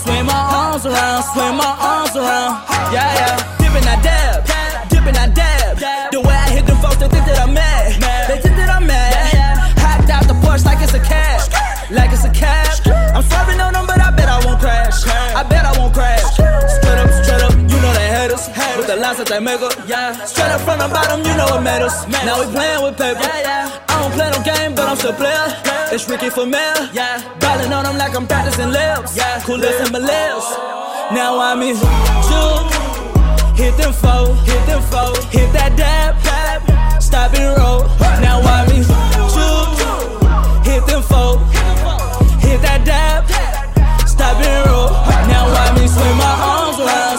Swing 0.04 0.26
my 0.26 0.36
arms 0.36 0.86
around, 0.86 1.22
swing 1.32 1.56
my 1.56 1.76
arms 1.80 2.14
around. 2.14 2.62
Yeah, 2.92 3.08
yeah. 3.18 3.56
Dipping 3.58 3.84
that 3.88 4.04
dab, 4.04 4.44
dipping 4.90 5.14
that 5.14 5.34
dab. 5.34 6.12
The 6.12 6.20
way 6.20 6.34
I 6.34 6.50
hit 6.50 6.66
them 6.66 6.76
folks, 6.76 6.96
they 6.96 7.08
think 7.08 7.24
that 7.26 7.40
I'm 7.40 7.54
mad. 7.54 7.94
They 8.28 8.38
think 8.38 8.56
that 8.56 8.70
I'm 8.70 8.86
mad. 8.86 9.74
Hopped 9.80 10.10
out 10.10 10.28
the 10.28 10.34
Porsche 10.34 10.66
like 10.66 10.82
it's 10.82 10.94
a 10.94 11.00
cab, 11.00 11.40
like 11.90 12.12
it's 12.12 12.24
a 12.24 12.30
cab. 12.30 12.68
I'm 13.16 13.22
swerving 13.22 13.60
on 13.60 13.73
that 19.42 19.62
up, 19.62 19.88
yeah. 19.88 20.12
Straight 20.24 20.50
up 20.50 20.60
from 20.60 20.78
the 20.78 20.88
bottom, 20.88 21.18
you 21.26 21.34
know 21.34 21.46
what 21.50 21.62
matters. 21.62 22.06
Now 22.06 22.38
we 22.38 22.46
playing 22.52 22.82
with 22.82 22.96
paper. 22.96 23.18
yeah 23.18 23.82
I 23.88 24.02
don't 24.02 24.12
play 24.12 24.30
no 24.30 24.38
game, 24.44 24.74
but 24.74 24.86
I'm 24.86 24.96
still 24.96 25.12
player. 25.12 25.46
It's 25.90 26.08
Ricky 26.08 26.30
for 26.30 26.46
mail, 26.46 26.86
yeah. 26.92 27.18
Ballin' 27.40 27.72
on 27.72 27.84
them 27.84 27.98
like 27.98 28.14
I'm 28.14 28.26
practicing 28.26 28.70
lips, 28.70 29.16
yeah. 29.16 29.42
Coolest 29.42 29.86
in 29.86 29.92
my 29.92 29.98
lips. 29.98 30.46
Now 31.10 31.38
I'm 31.38 31.62
in 31.62 31.74
Juke. 31.74 32.70
Hit 33.58 33.76
them 33.76 33.92
four, 33.92 34.34
hit 34.46 34.62
them 34.66 34.82
four, 34.90 35.10
hit 35.34 35.50
that 35.52 35.74
dab, 35.76 36.14
dab. 36.22 37.02
Stop 37.02 37.34
and 37.34 37.58
roll. 37.58 37.82
Now 38.22 38.38
I'm 38.38 38.70
in 38.70 38.82
Juke. 38.86 39.74
Hit 40.62 40.86
them 40.86 41.02
four, 41.02 41.38
hit 42.38 42.62
that 42.62 42.82
dab, 42.86 43.26
stop 44.06 44.38
and 44.38 44.66
roll. 44.70 44.90
Now 45.26 45.50
I'm 45.50 45.76
in 45.82 45.88
swing 45.88 46.18
my 46.18 46.34
arms 46.38 46.78
around, 46.78 47.13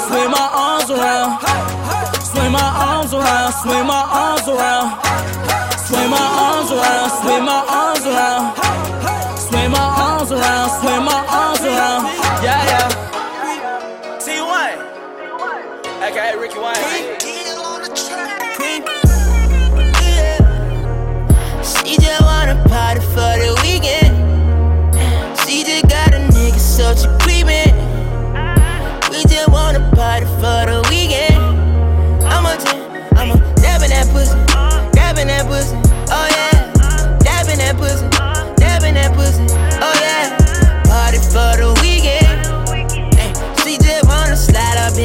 my 2.56 2.72
arms 2.88 3.14
around, 3.14 3.51
swing 3.51 3.86
my 3.86 4.03
arms 4.24 4.47
around, 4.47 4.88
swing 5.86 6.10
my 6.10 6.26
arms 6.45 6.72
around, 6.72 7.10
swing 7.20 7.43
my 7.43 7.62
arms 7.82 8.06
around, 8.06 8.43
swing 9.38 9.72
my 9.72 9.88
arms 10.08 10.32
around, 10.32 10.70
swing 10.80 11.03
my 11.03 11.20
arms 11.41 11.64
around. 11.72 12.01
Yeah, 12.45 12.72
yeah. 12.72 12.88
T1, 14.24 14.72
aka 16.08 16.38
Ricky 16.39 16.60
Wayne. 16.64 17.20
She 21.70 21.91
just 21.97 22.22
wanna 22.22 22.56
party 22.70 23.01
for 23.14 23.34
the 23.43 23.51
weekend. 23.64 24.16
She 25.41 25.64
just 25.64 25.88
got 25.89 26.14
a 26.14 26.20
nigga, 26.36 26.60
so 26.60 26.95
she 26.95 27.08
creepin'. 27.22 27.76
We 29.12 29.24
just 29.34 29.49
wanna 29.49 29.82
party 29.93 30.26
for 30.41 30.62
the 30.72 30.84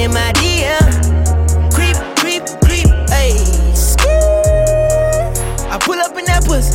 in 0.00 0.12
my 0.14 0.32
DM. 0.40 0.80
Creep, 1.76 1.96
creep, 2.16 2.44
creep, 2.64 2.88
ayy. 3.12 3.36
I 5.68 5.76
pull 5.78 6.00
up 6.00 6.16
in 6.16 6.24
that 6.24 6.42
pussy. 6.48 6.72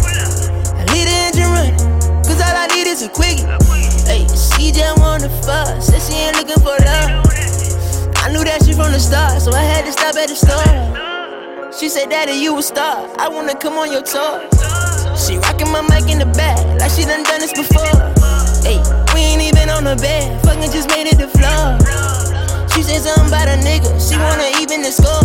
I 0.77 0.85
leave 0.93 1.09
the 1.09 1.15
engine 1.25 1.49
running. 1.49 1.77
Cause 2.21 2.37
all 2.37 2.53
I 2.53 2.67
need 2.75 2.85
is 2.85 3.01
a 3.01 3.09
quickie. 3.09 3.49
Hey, 4.05 4.29
she 4.29 4.71
just 4.71 4.99
wanna 4.99 5.29
fuck. 5.41 5.81
Said 5.81 6.01
she 6.05 6.13
ain't 6.21 6.37
looking 6.37 6.61
for 6.61 6.77
love. 6.85 7.25
I 8.21 8.29
knew 8.29 8.45
that 8.45 8.61
shit 8.63 8.75
from 8.75 8.91
the 8.93 8.99
start, 8.99 9.41
so 9.41 9.51
I 9.53 9.63
had 9.63 9.85
to 9.85 9.91
stop 9.91 10.15
at 10.15 10.29
the 10.29 10.37
store. 10.37 11.73
She 11.73 11.89
said, 11.89 12.09
Daddy, 12.09 12.33
you 12.33 12.57
a 12.57 12.61
star. 12.61 13.09
I 13.17 13.27
wanna 13.27 13.55
come 13.57 13.73
on 13.73 13.91
your 13.91 14.03
tour. 14.03 14.45
She 15.17 15.37
rocking 15.39 15.71
my 15.71 15.81
mic 15.81 16.11
in 16.13 16.19
the 16.19 16.29
back, 16.37 16.61
like 16.79 16.91
she 16.91 17.03
done 17.05 17.23
done 17.23 17.41
this 17.41 17.53
before. 17.57 18.13
Hey, 18.61 18.77
we 19.15 19.21
ain't 19.21 19.41
even 19.41 19.69
on 19.69 19.83
the 19.83 19.95
bed, 19.95 20.41
fucking 20.45 20.71
just 20.71 20.89
made 20.89 21.07
it 21.07 21.17
the 21.17 21.27
floor. 21.27 22.14
She 22.75 22.83
said 22.83 23.01
something 23.03 23.27
about 23.27 23.47
a 23.47 23.55
nigga, 23.63 23.87
she 24.03 24.17
wanna 24.17 24.51
even 24.59 24.81
the 24.81 24.91
score. 24.91 25.23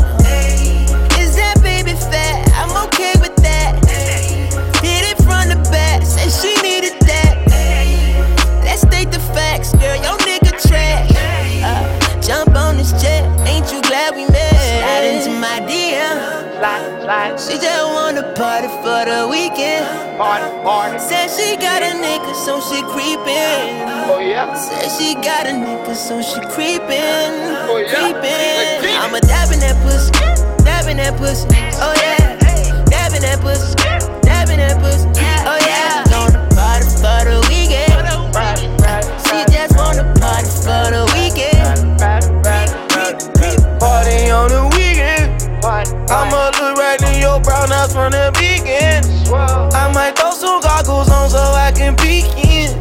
Is 1.18 1.34
that 1.34 1.58
baby 1.62 1.98
fat? 1.98 2.48
I'm 2.54 2.70
okay 2.86 3.14
with 3.20 3.34
that. 3.42 3.74
Hit 4.86 5.02
it 5.10 5.16
from 5.18 5.48
the 5.48 5.58
back, 5.68 6.06
said 6.06 6.30
she 6.30 6.54
needed 6.62 6.94
that. 7.08 7.42
Let's 8.64 8.82
state 8.82 9.10
the 9.10 9.18
facts, 9.34 9.74
girl, 9.74 9.96
your 9.96 10.19
DM. 16.60 17.38
She 17.40 17.56
just 17.58 17.84
wanna 17.92 18.22
party 18.34 18.68
for 18.84 19.04
the 19.08 19.26
weekend. 19.30 19.86
Party, 20.18 20.44
party. 20.62 20.98
Said 20.98 21.28
she 21.28 21.56
got 21.56 21.82
a 21.82 21.96
nigga, 21.96 22.34
so 22.34 22.60
she 22.60 22.82
creepin'. 22.92 23.88
Oh 24.08 24.20
yeah. 24.20 24.54
Said 24.54 24.90
she 24.92 25.14
got 25.14 25.46
a 25.46 25.50
nigga, 25.50 25.94
so 25.94 26.20
she 26.20 26.40
creepin'. 26.52 27.32
Oh 27.64 27.78
yeah. 27.78 27.88
Creepin'. 27.88 28.96
I'm 29.00 29.14
a 29.14 29.20
dabbing 29.20 29.60
that 29.60 29.76
pussy, 29.82 30.12
dabbing 30.64 30.98
that 30.98 31.16
pussy. 31.16 31.48
Oh 31.80 31.94
yeah. 31.96 32.36
Dabbing 32.86 33.22
that 33.22 33.40
pussy, 33.40 33.74
dabbing 34.20 34.58
that 34.58 34.78
pussy. 34.80 35.08
Oh 35.48 35.58
yeah. 35.64 36.04
Gonna 36.12 36.46
party 36.52 36.86
for 37.00 37.24
the 37.24 37.40
weekend. 37.48 37.96
She 39.24 39.38
just 39.48 39.76
wanna 39.76 40.04
party 40.20 40.50
for 40.60 40.92
the 40.92 41.08
weekend. 41.16 41.98
Party 43.80 44.30
on 44.30 44.48
the 44.48 44.68
weekend. 44.76 45.40
I'ma 45.64 46.40
right 46.40 46.48
in 46.48 46.49
eyes 47.90 47.94
from 47.94 48.12
the 48.12 48.30
beginning. 48.34 49.34
I 49.74 49.90
might 49.92 50.16
throw 50.18 50.32
some 50.32 50.60
goggles 50.60 51.10
on 51.10 51.30
so 51.30 51.38
I 51.38 51.72
can 51.74 51.96
peek 51.96 52.24
in. 52.36 52.76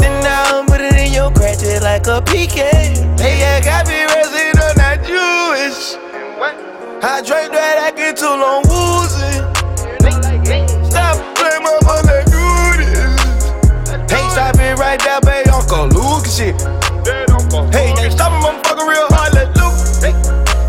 Then 0.00 0.24
I'll 0.26 0.64
put 0.64 0.80
it 0.80 0.94
in 0.94 1.12
your 1.12 1.30
crack 1.30 1.58
just 1.58 1.82
like 1.82 2.06
a 2.06 2.20
PK. 2.22 2.70
Hey, 3.18 3.38
yeah, 3.38 3.60
got 3.60 3.86
me 3.86 4.04
resident, 4.04 4.76
not 4.76 5.02
Jewish. 5.04 5.96
I 7.02 7.20
drank 7.22 7.52
that, 7.52 7.78
I 7.78 7.90
get 7.94 8.16
too 8.16 8.26
long 8.26 8.62
woozy. 8.66 9.42
Stop 10.88 11.16
playing 11.36 11.62
my 11.62 11.78
mother, 11.84 12.24
do 12.24 12.44
this. 12.80 13.50
Hey, 14.10 14.24
stop 14.30 14.56
it 14.58 14.78
right 14.78 15.00
there, 15.00 15.20
baby, 15.20 15.50
Uncle 15.50 15.88
Luke 15.88 16.26
shit. 16.26 16.60
Hey, 17.72 17.92
they 17.94 18.10
stop 18.10 18.32
it, 18.32 18.40
motherfucker, 18.42 18.88
real 18.88 19.06
hard, 19.10 19.34
let 19.34 19.54
loose. 19.56 20.02
Hey, 20.02 20.14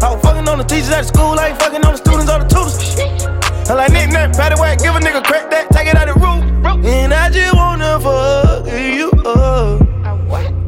I 0.03 0.13
was 0.13 0.21
fucking 0.21 0.47
on 0.47 0.57
the 0.57 0.63
teachers 0.63 0.89
at 0.89 1.01
the 1.01 1.07
school, 1.07 1.39
I 1.39 1.49
ain't 1.49 1.59
fucking 1.59 1.85
on 1.85 1.93
the 1.93 1.97
students 1.97 2.29
or 2.29 2.39
the 2.39 2.47
tutors. 2.47 3.04
I 3.67 3.73
like 3.73 3.91
nick 3.91 4.11
nack, 4.11 4.33
patty 4.33 4.59
whack, 4.61 4.77
give 4.77 4.95
a 4.95 4.99
nigga 4.99 5.23
crack 5.23 5.49
that, 5.49 5.69
take 5.71 5.87
it 5.87 5.95
out 5.95 6.05
the 6.05 6.13
room. 6.21 6.85
And 6.85 7.11
I 7.11 7.29
just 7.31 7.55
wanna 7.55 7.99
fuck 7.99 8.67
you 8.69 9.09
up. 9.25 9.81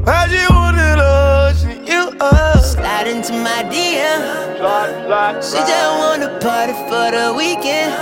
I 0.07 0.25
just 0.27 0.49
wanna 0.49 0.97
lotion 0.97 1.85
you 1.85 2.09
up. 2.19 2.57
Slide 2.63 3.05
into 3.05 3.33
my 3.33 3.61
DM. 3.69 4.57
She 5.45 5.61
just 5.61 5.91
wanna 6.01 6.39
party 6.41 6.73
for 6.89 7.13
the 7.13 7.35
weekend. 7.37 7.93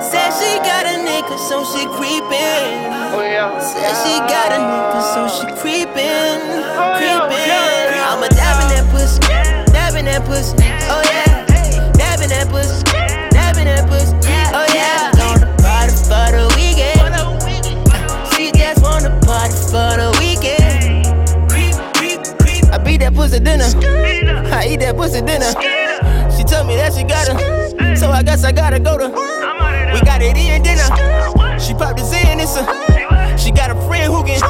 Said 0.00 0.32
she 0.40 0.56
got 0.64 0.88
a 0.88 0.96
nigga, 1.04 1.36
so 1.36 1.60
she 1.60 1.84
creepin'. 1.92 2.88
Oh, 3.12 3.60
Said 3.60 3.92
she 4.00 4.16
got 4.24 4.56
a 4.56 4.60
nigga, 4.72 5.00
so 5.12 5.28
she 5.28 5.44
creepin'. 5.60 6.40
Oh, 6.80 6.96
creepin'. 6.96 7.92
Oh, 8.00 8.16
I'ma 8.16 8.28
dab 8.32 8.56
in 8.62 8.68
that 8.72 8.88
pussy. 8.90 9.20
Dab 9.70 9.94
in 9.96 10.06
that 10.06 10.24
pussy. 10.24 10.56
Oh 10.88 11.02
yeah. 11.12 11.44
Dab 11.92 12.20
in 12.22 12.30
that 12.30 12.48
pussy. 12.48 12.91
Guess 28.42 28.48
I 28.48 28.52
gotta 28.52 28.80
go 28.80 28.98
to. 28.98 29.08
We 29.08 30.00
got 30.00 30.22
it 30.22 30.36
in 30.36 30.62
dinner. 30.62 30.82
She 31.58 31.74
popped 31.74 31.98
the 31.98 32.04
in 32.30 32.40
it's 32.40 32.56
a. 32.56 33.38
She 33.38 33.50
got 33.50 33.70
a 33.70 33.74
friend 33.86 34.12
who 34.12 34.24
can. 34.24 34.40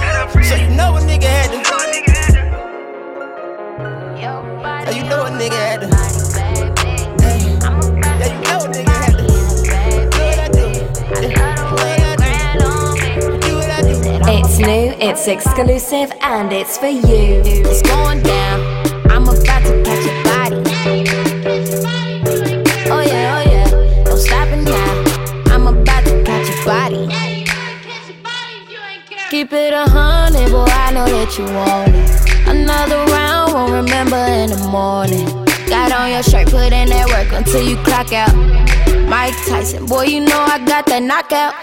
So 0.43 0.55
you 0.57 0.70
know 0.76 0.97
a 0.97 1.01
nigga 1.01 1.24
had 1.24 1.51
to. 1.51 1.64
So 4.84 4.97
you 4.97 5.05
know 5.05 5.24
a 5.24 5.30
nigga 5.30 5.53
had 5.53 5.80
to. 5.80 5.88
Yeah, 8.18 8.30
you 8.30 8.49
know 8.49 8.57
a 8.57 8.70
nigga 8.70 8.88
had. 8.88 9.12
It's 14.34 14.59
new, 14.59 14.95
it's 15.01 15.28
exclusive, 15.28 16.12
and 16.22 16.53
it's 16.53 16.78
for 16.78 16.86
you. 16.86 17.43
It's 17.45 17.82
going 17.82 18.22
down. 18.22 18.61
I'm 19.11 19.24
about 19.24 19.62
to 19.64 19.82
catch 19.84 20.07
a 20.07 20.32
Keep 29.43 29.55
it 29.55 29.74
a 29.74 29.90
hundred, 29.90 30.53
boy. 30.53 30.66
I 30.68 30.93
know 30.93 31.05
that 31.05 31.36
you 31.36 31.43
want 31.47 31.90
it. 31.97 32.47
Another 32.47 33.05
round, 33.11 33.53
won't 33.53 33.72
remember 33.72 34.14
in 34.14 34.51
the 34.51 34.68
morning. 34.70 35.26
Got 35.66 35.90
on 35.90 36.12
your 36.12 36.22
shirt, 36.22 36.47
put 36.47 36.72
in 36.72 36.90
that 36.90 37.09
work 37.11 37.32
until 37.32 37.66
you 37.66 37.74
clock 37.82 38.12
out. 38.12 38.32
Mike 39.09 39.34
Tyson, 39.49 39.86
boy, 39.86 40.05
you 40.05 40.20
know 40.20 40.38
I 40.38 40.64
got 40.64 40.86
that 40.86 41.03
knockout. 41.03 41.55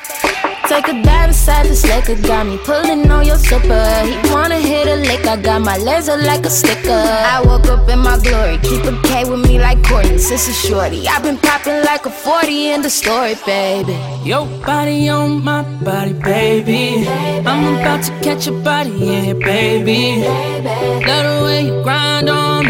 Take 0.70 0.88
a 0.88 1.02
dive 1.02 1.30
inside 1.30 1.66
the 1.66 1.76
slicker, 1.76 2.16
got 2.28 2.46
me 2.46 2.60
pulling 2.60 3.10
on 3.10 3.26
your 3.26 3.38
zipper. 3.38 3.90
He 4.06 4.14
wanna 4.32 4.60
hit 4.60 4.88
a 4.88 4.98
lick, 4.98 5.26
I 5.26 5.36
got 5.36 5.64
my 5.64 5.78
laser 5.78 6.16
like 6.16 6.46
a 6.46 6.50
sticker. 6.52 6.92
I 6.92 7.42
woke 7.44 7.66
up 7.66 7.90
in 7.90 7.98
my 7.98 8.20
glory, 8.20 8.60
keep 8.60 8.84
a 8.86 8.94
K 9.02 9.28
with 9.28 9.48
me 9.48 9.60
like 9.60 9.84
Courtney, 9.84 10.20
sister 10.20 10.54
shorty. 10.54 11.08
i 11.08 11.20
been 11.24 11.40
popping 11.40 11.82
like 11.84 12.06
a 12.06 12.12
40 12.12 12.70
in 12.74 12.84
the 12.84 12.90
story, 12.92 13.34
baby. 13.48 13.98
Your 14.24 14.46
body 14.64 15.10
on 15.10 15.44
my 15.44 15.64
body, 15.84 16.14
baby. 16.14 17.08
I'm 17.48 17.74
about 17.74 18.04
to 18.04 18.12
catch 18.22 18.46
a 18.46 18.52
body 18.52 18.92
in 18.92 19.24
here, 19.24 19.34
baby. 19.34 20.22
Love 20.22 21.24
the 21.26 21.42
way 21.46 21.66
you 21.66 21.82
grind 21.82 22.30
on 22.30 22.68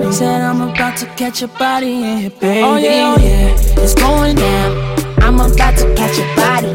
me. 0.00 0.12
Said 0.12 0.42
I'm 0.42 0.60
about 0.60 0.96
to 0.98 1.06
catch 1.14 1.40
a 1.42 1.46
body 1.46 2.02
in 2.02 2.18
here, 2.18 2.30
baby. 2.30 2.62
Oh 2.62 2.76
yeah, 2.78 3.14
oh 3.16 3.22
yeah, 3.22 3.80
it's 3.80 3.94
going 3.94 4.34
down. 4.34 5.11
I'm 5.22 5.38
about 5.38 5.78
to 5.78 5.94
catch 5.94 6.18
a 6.18 6.26
body. 6.34 6.74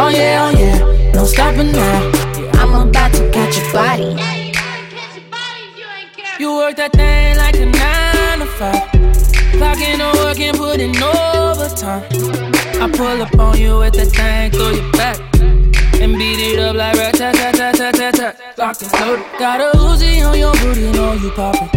Oh 0.00 0.08
yeah, 0.08 0.46
oh 0.46 0.58
yeah, 0.58 1.12
no 1.12 1.24
stopping 1.24 1.70
now. 1.72 2.10
I'm 2.54 2.88
about 2.88 3.12
to 3.14 3.30
catch 3.30 3.56
a 3.56 3.72
body. 3.72 4.10
You 6.38 6.56
work 6.56 6.76
that 6.76 6.92
thing 6.92 7.36
like 7.36 7.54
a 7.54 7.66
nine 7.66 8.40
to 8.40 8.46
five. 8.58 8.88
Clocking 9.58 10.00
on 10.00 10.16
work 10.18 10.40
and 10.40 10.56
putting 10.56 10.96
overtime. 11.02 12.04
I 12.82 12.90
pull 12.92 13.22
up 13.22 13.38
on 13.38 13.58
you 13.58 13.78
with 13.78 13.94
that 13.94 14.08
thing 14.08 14.50
through 14.50 14.74
your 14.74 14.92
back. 14.92 15.18
And 16.00 16.16
beat 16.18 16.40
it 16.40 16.58
up 16.58 16.76
like 16.76 16.96
rat 16.96 17.14
tat 17.14 17.34
tat 17.36 17.54
tat 17.54 17.74
tat 17.76 17.94
tat 17.94 18.14
tat. 18.14 18.58
Locked 18.58 18.82
and 18.82 18.92
loaded. 19.00 19.24
Got 19.38 19.60
a 19.60 19.78
Uzi 19.78 20.28
on 20.28 20.38
your 20.38 20.52
booty, 20.54 20.90
know 20.92 21.12
you 21.12 21.30
poppin'. 21.30 21.68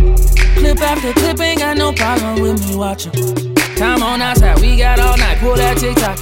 Clip 0.55 0.81
after 0.81 1.13
clip, 1.13 1.39
ain't 1.39 1.59
got 1.59 1.77
no 1.77 1.91
problem 1.93 2.41
with 2.41 2.67
me 2.67 2.75
watching. 2.75 3.50
Time 3.81 4.03
on 4.03 4.21
outside, 4.21 4.59
we 4.59 4.77
got 4.77 4.99
all 4.99 5.17
night. 5.17 5.39
Pull 5.39 5.55
that 5.55 5.75
TikTok. 5.75 6.15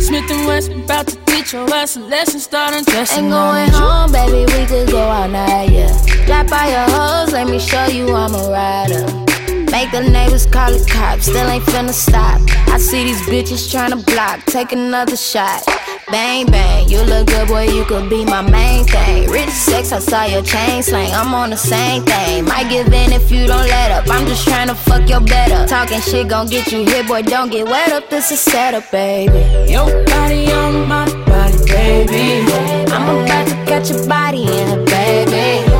Smith 0.00 0.30
and 0.30 0.46
Wesson, 0.46 0.84
about 0.84 1.06
to 1.06 1.16
teach 1.26 1.52
your 1.52 1.68
ass 1.68 1.96
a 1.96 2.00
lesson. 2.00 2.40
Starting 2.40 2.82
dressing 2.84 3.24
Ain't 3.24 3.30
going 3.30 3.68
home, 3.68 4.10
baby, 4.10 4.50
we 4.54 4.64
could 4.64 4.88
go 4.90 5.02
all 5.02 5.28
night, 5.28 5.68
yeah. 5.68 5.92
Drop 6.24 6.48
by 6.48 6.70
your 6.70 6.96
hoes, 6.96 7.34
let 7.34 7.46
me 7.46 7.58
show 7.58 7.84
you 7.88 8.14
I'm 8.14 8.34
a 8.34 8.50
rider. 8.50 9.31
Make 9.70 9.90
the 9.90 10.00
neighbors 10.00 10.46
call 10.46 10.70
the 10.72 10.84
cops, 10.90 11.24
still 11.26 11.48
ain't 11.48 11.64
finna 11.64 11.92
stop. 11.92 12.40
I 12.68 12.78
see 12.78 13.04
these 13.04 13.20
bitches 13.22 13.68
tryna 13.72 14.04
block, 14.04 14.44
take 14.46 14.72
another 14.72 15.16
shot. 15.16 15.62
Bang 16.10 16.46
bang, 16.46 16.88
you 16.88 17.00
look 17.02 17.28
good, 17.28 17.48
boy, 17.48 17.68
you 17.68 17.84
could 17.84 18.10
be 18.10 18.24
my 18.24 18.42
main 18.42 18.84
thing. 18.84 19.30
Rich 19.30 19.50
sex, 19.50 19.92
I 19.92 19.98
saw 19.98 20.24
your 20.24 20.42
chain 20.42 20.82
slang, 20.82 21.12
I'm 21.12 21.32
on 21.34 21.50
the 21.50 21.56
same 21.56 22.02
thing. 22.04 22.44
Might 22.44 22.68
give 22.68 22.86
in 22.92 23.12
if 23.12 23.30
you 23.30 23.46
don't 23.46 23.66
let 23.66 23.90
up, 23.90 24.04
I'm 24.10 24.26
just 24.26 24.46
tryna 24.46 24.76
fuck 24.76 25.08
your 25.08 25.20
better. 25.20 25.66
Talking 25.66 26.00
shit 26.00 26.28
gon' 26.28 26.48
get 26.48 26.70
you 26.72 26.84
hit, 26.84 27.06
boy, 27.06 27.22
don't 27.22 27.50
get 27.50 27.66
wet 27.66 27.92
up, 27.92 28.10
this 28.10 28.30
is 28.30 28.40
setup, 28.40 28.90
baby. 28.90 29.70
Your 29.70 30.04
body 30.04 30.52
on 30.52 30.88
my 30.88 31.06
body, 31.24 31.58
baby. 31.66 32.52
I'm 32.92 33.24
about 33.24 33.48
to 33.48 33.54
catch 33.64 33.90
your 33.90 34.06
body 34.06 34.42
in 34.42 34.78
it, 34.78 34.86
baby. 34.86 35.71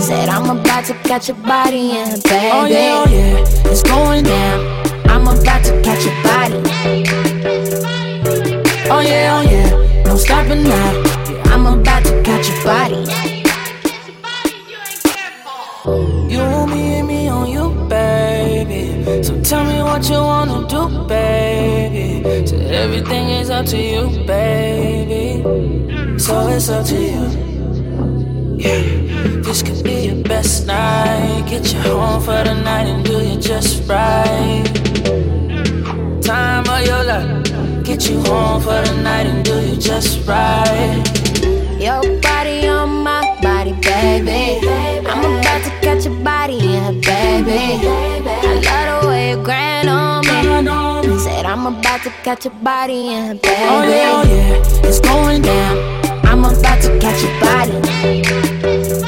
Said 0.00 0.30
I'm 0.30 0.48
about 0.58 0.86
to 0.86 0.94
catch 1.04 1.28
a 1.28 1.34
body 1.34 1.90
in 1.90 2.08
it, 2.08 2.24
baby. 2.24 2.50
Oh 2.52 2.64
yeah, 2.64 3.04
oh 3.06 3.10
yeah, 3.10 3.70
it's 3.70 3.82
going 3.82 4.24
down. 4.24 4.58
I'm 5.08 5.28
about 5.28 5.62
to 5.66 5.80
catch 5.82 6.06
a 6.06 6.12
body. 6.24 6.56
Oh 8.90 9.00
yeah, 9.00 9.36
oh 9.36 9.42
yeah, 9.42 10.02
no 10.04 10.16
stopping 10.16 10.64
now. 10.64 10.92
Yeah, 11.28 11.52
I'm 11.52 11.66
about 11.66 12.04
to 12.06 12.22
catch 12.22 12.48
a 12.48 12.64
body. 12.64 13.04
You 16.32 16.38
want 16.40 16.70
me 16.72 16.98
and 16.98 17.06
me 17.06 17.28
on 17.28 17.50
you, 17.50 17.70
baby. 17.88 19.22
So 19.22 19.40
tell 19.42 19.64
me 19.64 19.82
what 19.82 20.08
you 20.08 20.16
wanna 20.16 20.66
do, 20.66 21.06
baby. 21.06 22.46
So 22.46 22.56
everything 22.56 23.28
is 23.28 23.50
up 23.50 23.66
to 23.66 23.76
you, 23.76 24.08
baby. 24.26 25.42
So 26.18 26.48
it's 26.48 26.68
up 26.70 26.86
to 26.86 26.96
you. 26.96 27.50
Yeah, 28.58 29.09
this 29.50 29.62
could 29.64 29.82
be 29.82 30.06
your 30.06 30.22
best 30.22 30.64
night. 30.64 31.44
Get 31.48 31.72
you 31.72 31.80
home 31.80 32.22
for 32.22 32.40
the 32.44 32.54
night 32.54 32.86
and 32.86 33.04
do 33.04 33.18
you 33.20 33.36
just 33.36 33.88
right. 33.88 34.64
Time 36.22 36.64
of 36.68 36.86
your 36.86 37.02
life. 37.02 37.84
Get 37.84 38.08
you 38.08 38.20
home 38.30 38.62
for 38.62 38.80
the 38.86 38.94
night 39.02 39.26
and 39.26 39.44
do 39.44 39.60
you 39.60 39.76
just 39.76 40.24
right. 40.28 41.02
Your 41.80 42.00
body 42.20 42.68
on 42.68 43.02
my 43.02 43.22
body, 43.42 43.72
baby. 43.72 44.64
I'm 45.08 45.24
about 45.40 45.64
to 45.64 45.70
catch 45.82 46.06
a 46.06 46.10
body 46.10 46.58
in 46.58 46.80
her, 46.84 46.92
baby. 46.92 47.88
I 47.90 48.60
love 48.68 49.02
the 49.02 49.08
way 49.08 49.30
you 49.30 49.42
grind 49.42 49.88
on 49.88 50.24
me. 50.26 51.18
Said 51.18 51.44
I'm 51.44 51.66
about 51.66 52.02
to 52.04 52.10
catch 52.22 52.46
a 52.46 52.50
body 52.50 53.08
in 53.14 53.26
her, 53.26 53.34
baby. 53.34 53.56
Oh 53.74 53.82
yeah, 53.82 54.12
oh 54.14 54.22
yeah, 54.28 54.88
it's 54.88 55.00
going 55.00 55.42
down. 55.42 55.76
I'm 56.24 56.44
about 56.44 56.80
to 56.82 56.98
catch 57.00 57.24
a 57.24 57.40
body. 57.40 58.99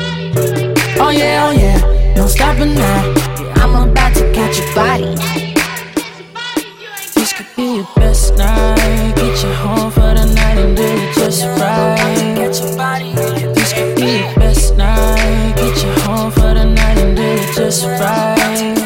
Oh 1.04 1.10
yeah, 1.10 1.48
oh 1.48 1.50
yeah, 1.50 2.14
no 2.14 2.28
stopping 2.28 2.74
now. 2.74 3.12
I'm 3.56 3.90
about 3.90 4.14
to 4.14 4.32
catch 4.32 4.60
your 4.60 4.72
body. 4.72 5.16
This 7.12 7.32
could 7.32 7.48
be 7.56 7.78
your 7.78 7.88
best 7.96 8.36
night. 8.36 9.12
Get 9.16 9.42
you 9.42 9.52
home 9.52 9.90
for 9.90 10.14
the 10.14 10.32
night 10.32 10.58
and 10.58 10.76
do 10.76 10.84
it 10.84 11.12
just 11.16 11.44
right. 11.58 12.36
This 13.56 13.72
could 13.72 13.96
be 13.96 14.20
your 14.20 14.34
best 14.36 14.76
night. 14.76 15.56
Get 15.56 15.82
you 15.82 15.90
home 16.02 16.30
for 16.30 16.54
the 16.54 16.66
night 16.66 16.98
and 16.98 17.16
do 17.16 17.22
it 17.22 17.52
just 17.56 17.84
right. 17.84 18.76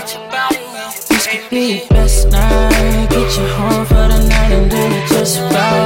This 1.11 1.27
could 1.27 1.51
be 1.51 1.81
your 1.81 1.89
best 1.89 2.31
night. 2.31 3.11
Get 3.11 3.37
you 3.37 3.47
home 3.47 3.85
for 3.85 4.09
the 4.09 4.27
night 4.27 4.53
and 4.53 4.71
do 4.71 4.77
it 4.79 5.09
just 5.09 5.39
right. 5.53 5.86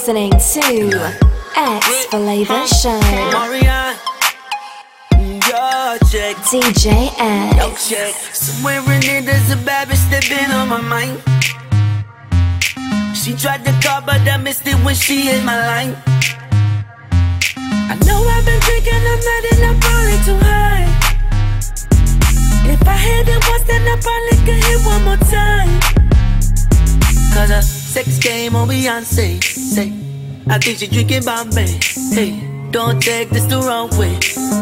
Listening 0.00 0.30
to 0.30 1.12
X 1.56 2.06
Flavor 2.06 2.66
Show. 2.68 2.98
DJ 6.48 7.12
X. 7.18 7.92
Somewhere 8.32 8.80
in 8.94 9.00
there, 9.02 9.20
there's 9.20 9.50
a 9.50 9.56
bad 9.56 9.88
bitch 9.88 10.00
that 10.10 10.24
been 10.26 10.50
on 10.52 10.68
my 10.70 10.80
mind. 10.80 11.20
She 13.14 13.34
tried 13.34 13.62
to 13.66 13.72
call, 13.86 14.00
but 14.00 14.26
I 14.26 14.38
missed 14.38 14.66
it 14.66 14.76
when 14.76 14.94
she 14.94 15.20
hit 15.20 15.44
my 15.44 15.58
line. 15.68 15.94
I 17.92 17.94
know 18.06 18.24
I've 18.24 18.46
been 18.46 18.60
drinking 18.60 19.04
all 19.04 19.20
night 19.28 19.44
and 19.52 19.62
I'm 19.68 19.80
probably 19.84 20.18
too 20.24 20.38
high. 20.48 20.88
If 22.72 22.88
I 22.88 22.96
hit 22.96 23.28
it 23.28 23.44
once, 23.50 23.64
then 23.64 23.82
I 23.86 23.96
probably 24.00 24.36
could 24.46 24.64
hit 24.64 24.80
one 24.86 25.04
more 25.04 25.20
time. 25.28 25.80
Cause 27.34 27.50
a 27.50 27.79
sex 27.90 28.18
game 28.18 28.54
on 28.54 28.68
Beyonce. 28.68 29.42
Say, 29.42 29.92
I 30.46 30.58
think 30.58 30.78
she 30.78 30.86
drinking 30.86 31.24
Bombay. 31.24 31.66
Hey, 32.14 32.38
don't 32.70 33.02
take 33.02 33.30
this 33.30 33.44
the 33.46 33.58
wrong 33.58 33.90
way. 33.98 34.14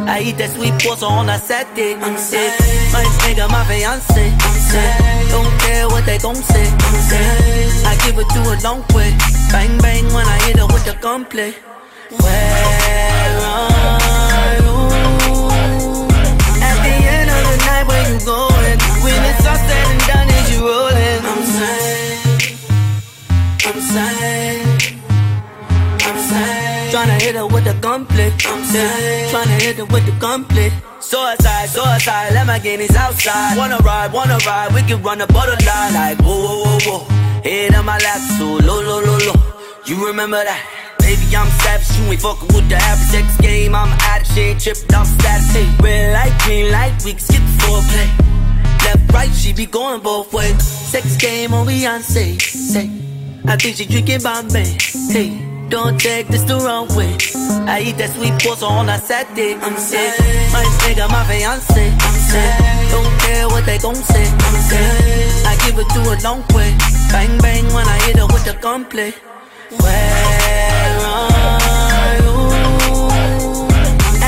I 0.09 0.22
eat 0.24 0.39
that 0.39 0.51
sweet 0.57 0.72
pasta 0.81 1.05
on 1.05 1.29
a 1.29 1.39
Saturday. 1.39 1.95
I'm 1.95 2.16
sick. 2.16 2.53
My 2.91 3.05
nigga, 3.20 3.47
my 3.51 3.64
fiance. 3.68 4.33
I'm. 4.33 5.29
Don't 5.29 5.61
care 5.61 5.87
what 5.89 6.07
they 6.07 6.16
gon' 6.16 6.37
say. 6.37 6.64
Sick. 7.09 7.20
I 7.85 7.95
give 8.05 8.16
it 8.18 8.29
to 8.33 8.41
a 8.49 8.57
long 8.64 8.81
way. 8.97 9.12
Bang 9.53 9.76
bang 9.85 10.07
when 10.14 10.26
I 10.26 10.39
hit 10.47 10.57
her 10.57 10.66
with 10.66 10.85
the 10.87 10.97
gunplay. 11.03 11.53
Where 12.24 13.37
are 13.45 14.57
you? 14.64 14.76
At 16.64 16.76
the 16.81 16.97
end 17.12 17.29
of 17.29 17.43
the 17.45 17.57
night, 17.68 17.85
where 17.89 18.05
you 18.09 18.18
going? 18.24 18.79
When 19.05 19.20
it's 19.29 19.45
all 19.45 19.61
said 19.68 19.87
and 19.93 20.01
done, 20.09 20.29
is 20.33 20.49
you 20.57 20.64
rolling? 20.64 21.18
I'm 23.69 23.81
sad. 23.81 24.83
I'm 26.01 26.16
sad. 26.16 26.95
Tryna 26.95 27.21
hit 27.21 27.35
her 27.37 27.47
with 27.47 27.64
the 27.64 27.75
gunplay. 27.75 28.33
I'm 28.47 28.64
sad. 28.64 29.29
Tryna 29.31 29.61
hit 29.61 29.77
her 29.77 29.85
with 29.85 30.07
the 30.07 30.12
gunplay. 30.19 30.73
Suicide, 31.01 31.69
suicide, 31.69 32.33
Lamborghinis 32.33 32.97
outside. 32.97 33.59
Wanna 33.59 33.77
ride, 33.85 34.11
wanna 34.11 34.39
ride, 34.47 34.73
we 34.73 34.81
can 34.83 35.03
run 35.03 35.19
the 35.19 35.27
borderline 35.27 35.93
like 35.93 36.19
whoa, 36.21 36.41
whoa, 36.41 36.64
whoa, 36.64 36.79
whoa. 36.81 37.41
Head 37.45 37.75
on 37.75 37.85
my 37.85 37.99
lap, 37.99 38.21
so 38.39 38.47
low, 38.57 38.81
low, 38.81 39.01
low, 39.03 39.19
low. 39.19 39.37
You 39.85 40.07
remember 40.07 40.43
that? 40.43 40.97
Baby, 41.01 41.37
I'm 41.37 41.51
savage, 41.61 41.93
you 41.99 42.11
ain't 42.11 42.23
fucking 42.23 42.49
with 42.49 42.71
the 42.71 42.77
average 42.77 43.09
sex 43.09 43.37
game. 43.37 43.75
I'm 43.75 43.93
addict, 44.01 44.33
she 44.33 44.41
ain't 44.41 44.61
tripped 44.62 44.95
off 44.95 45.07
status. 45.07 45.53
Hey, 45.53 45.69
red 45.83 46.14
light, 46.14 46.41
green 46.41 46.73
light, 46.73 47.05
we 47.05 47.11
can 47.12 47.21
skip 47.21 47.43
the 47.45 47.64
foreplay. 47.69 48.09
Left, 48.85 49.12
right, 49.12 49.35
she 49.35 49.53
be 49.53 49.66
going 49.66 50.01
both 50.01 50.33
ways. 50.33 50.62
Sex 50.62 51.16
game 51.19 51.53
on 51.53 51.66
Beyonce. 51.66 52.41
Say, 52.41 53.08
I 53.47 53.57
think 53.57 53.76
she 53.76 53.86
drinking 53.86 54.22
Bombay. 54.22 54.76
Hey, 55.11 55.41
don't 55.68 55.99
take 56.01 56.28
this 56.28 56.43
the 56.43 56.57
wrong 56.59 56.89
way. 56.97 57.16
I 57.66 57.80
eat 57.86 57.97
that 57.99 58.11
sweet 58.14 58.32
pasta 58.43 58.66
on 58.66 58.89
a 58.89 58.99
Saturday. 58.99 59.55
I'm 59.55 59.76
sick. 59.76 60.18
My 60.53 60.64
nigga, 60.82 61.09
my 61.09 61.24
fiance. 61.24 61.91
I'm 61.91 62.16
sick. 62.28 62.55
Don't 62.91 63.20
care 63.20 63.49
what 63.49 63.64
they 63.66 63.78
gon' 63.78 63.95
say. 63.95 64.24
I'm 64.26 64.57
sick. 64.68 65.47
I 65.47 65.57
give 65.64 65.78
it 65.78 65.89
to 65.95 66.01
a 66.01 66.14
long 66.24 66.41
way. 66.55 66.76
Bang 67.11 67.39
bang 67.39 67.66
when 67.72 67.86
I 67.86 67.99
hit 68.07 68.16
her 68.16 68.26
with 68.26 68.45
the 68.45 68.55
gunplay. 68.61 69.12
Where 69.80 70.99
are 71.05 72.16
you? 72.20 72.36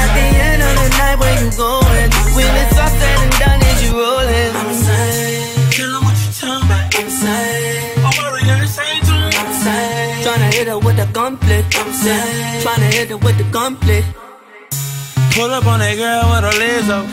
At 0.01 0.09
the 0.17 0.27
end 0.49 0.63
of 0.63 0.75
the 0.81 0.89
night, 0.99 1.17
where 1.19 1.45
you 1.45 1.51
going? 1.57 1.90
Gunplay. 11.13 11.63
Tryna 11.63 12.93
hit 12.93 13.11
her 13.11 13.17
with 13.17 13.39
the 13.39 13.45
gunplay. 13.53 14.05
Pull 15.33 15.51
up 15.51 15.65
on 15.67 15.79
that 15.79 15.95
girl 15.97 16.27
with 16.31 16.43
her 16.43 16.59
legs 16.59 16.89
up. 16.89 17.07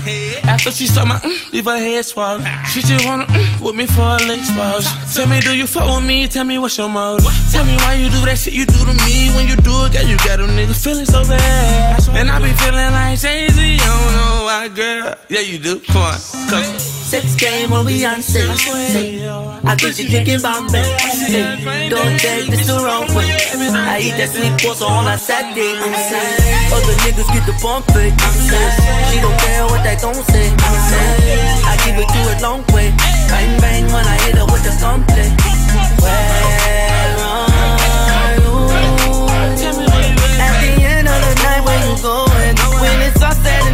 After 0.49 0.71
she 0.71 0.87
saw 0.87 1.05
my 1.05 1.17
mm, 1.19 1.53
leave 1.53 1.65
her 1.65 1.77
head 1.77 2.03
swab. 2.03 2.41
She 2.73 2.81
just 2.81 3.05
wanna 3.05 3.25
mm, 3.25 3.61
with 3.61 3.75
me 3.75 3.85
for 3.85 4.01
a 4.01 4.17
leg 4.27 4.41
swab. 4.43 4.81
Tell 5.13 5.27
me, 5.27 5.39
do 5.39 5.55
you 5.55 5.67
fuck 5.67 5.85
with 5.85 6.05
me? 6.05 6.27
Tell 6.27 6.43
me 6.43 6.57
what's 6.57 6.77
your 6.77 6.89
motive. 6.89 7.27
Tell 7.51 7.63
me 7.63 7.75
why 7.77 7.93
you 7.93 8.09
do 8.09 8.19
that 8.25 8.37
shit 8.37 8.53
you 8.53 8.65
do 8.65 8.79
to 8.85 8.93
me. 9.05 9.29
When 9.35 9.47
you 9.47 9.55
do 9.55 9.85
it, 9.85 9.93
girl, 9.93 10.03
you 10.03 10.17
got 10.17 10.37
them 10.37 10.49
niggas 10.57 10.83
feeling 10.83 11.05
so 11.05 11.23
bad. 11.23 12.07
And 12.17 12.31
I 12.31 12.39
be 12.39 12.51
feeling 12.53 12.91
like 12.91 13.19
Jay 13.19 13.47
Z. 13.49 13.61
I 13.61 13.77
don't 13.77 14.13
know 14.17 14.43
why, 14.45 14.67
girl. 14.69 15.15
Yeah, 15.29 15.41
you 15.41 15.59
do. 15.59 15.79
Come 15.79 16.01
on, 16.01 16.19
come. 16.49 16.96
Sex 17.08 17.36
game 17.36 17.72
when 17.72 17.86
we 17.86 18.03
on 18.03 18.20
Beyonce. 18.20 19.64
I 19.64 19.76
think 19.76 19.95
she 19.95 20.10
drinking 20.10 20.41
Bombay. 20.41 20.84
Don't 21.88 22.20
take 22.20 22.51
this 22.51 22.68
the 22.68 22.84
wrong 22.84 23.08
way. 23.16 23.32
I 23.32 24.03
eat 24.03 24.20
that 24.20 24.28
sweet 24.36 24.51
pasta 24.60 24.84
on 24.84 25.08
a 25.08 25.18
Saturday. 25.18 25.72
Other 26.68 26.95
niggas 27.08 27.32
get 27.32 27.47
the 27.47 27.55
bump 27.64 27.88
it. 27.95 28.12
She 29.08 29.24
don't 29.24 29.39
care 29.39 29.64
what 29.72 29.88
they 29.88 29.95
gon' 29.95 30.20
say. 30.20 30.51
I 30.51 31.80
give 31.88 31.95
it 31.95 32.12
to 32.12 32.20
a 32.28 32.36
long 32.43 32.68
way. 32.76 32.91
Bang 33.32 33.55
bang 33.64 33.88
when 33.88 34.03
I 34.03 34.20
hit 34.28 34.36
her 34.36 34.43
with 34.43 34.68
the 34.68 34.76
gunplay. 34.76 35.32
Where 36.03 37.16
are 37.24 38.36
you? 38.36 38.68
At 40.43 40.60
the 40.60 40.76
end 40.84 41.08
of 41.08 41.20
the 41.24 41.34
night, 41.39 41.64
where 41.64 41.80
you 41.88 41.95
going? 42.03 42.51
When 42.84 42.99
it's 43.08 43.24
all 43.24 43.32
said 43.32 43.66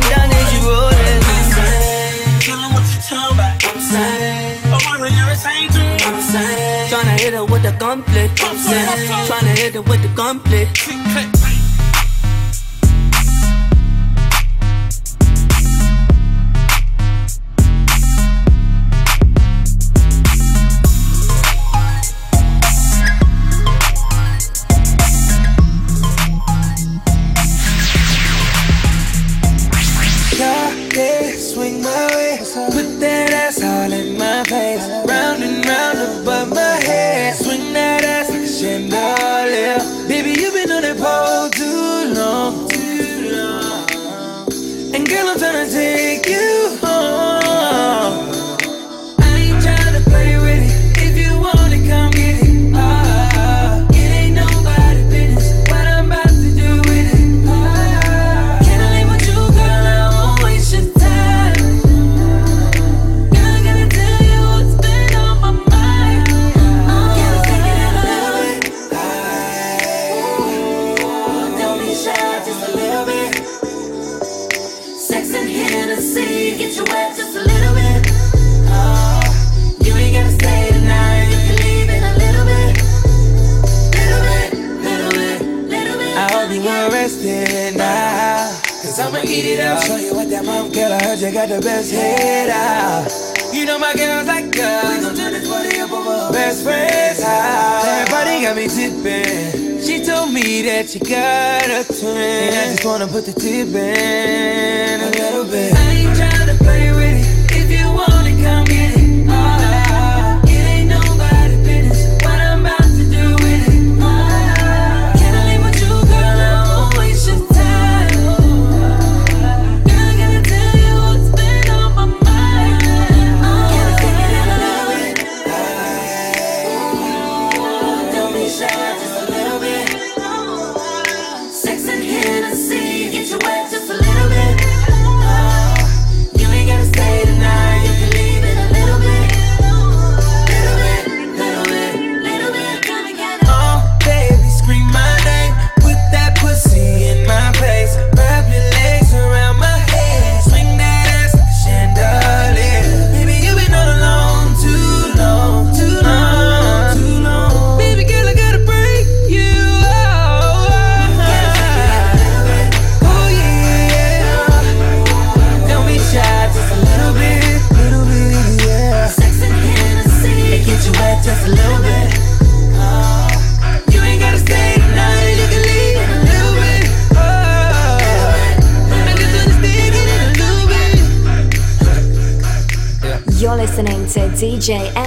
hit 7.23 7.33
her 7.33 7.45
with 7.45 7.63
the 7.63 7.71
gunplay. 7.79 8.27
Tryna 8.35 9.57
hit 9.57 9.75
her 9.75 9.81
with 9.81 10.01
the 10.01 10.09
gunplay. 10.09 11.52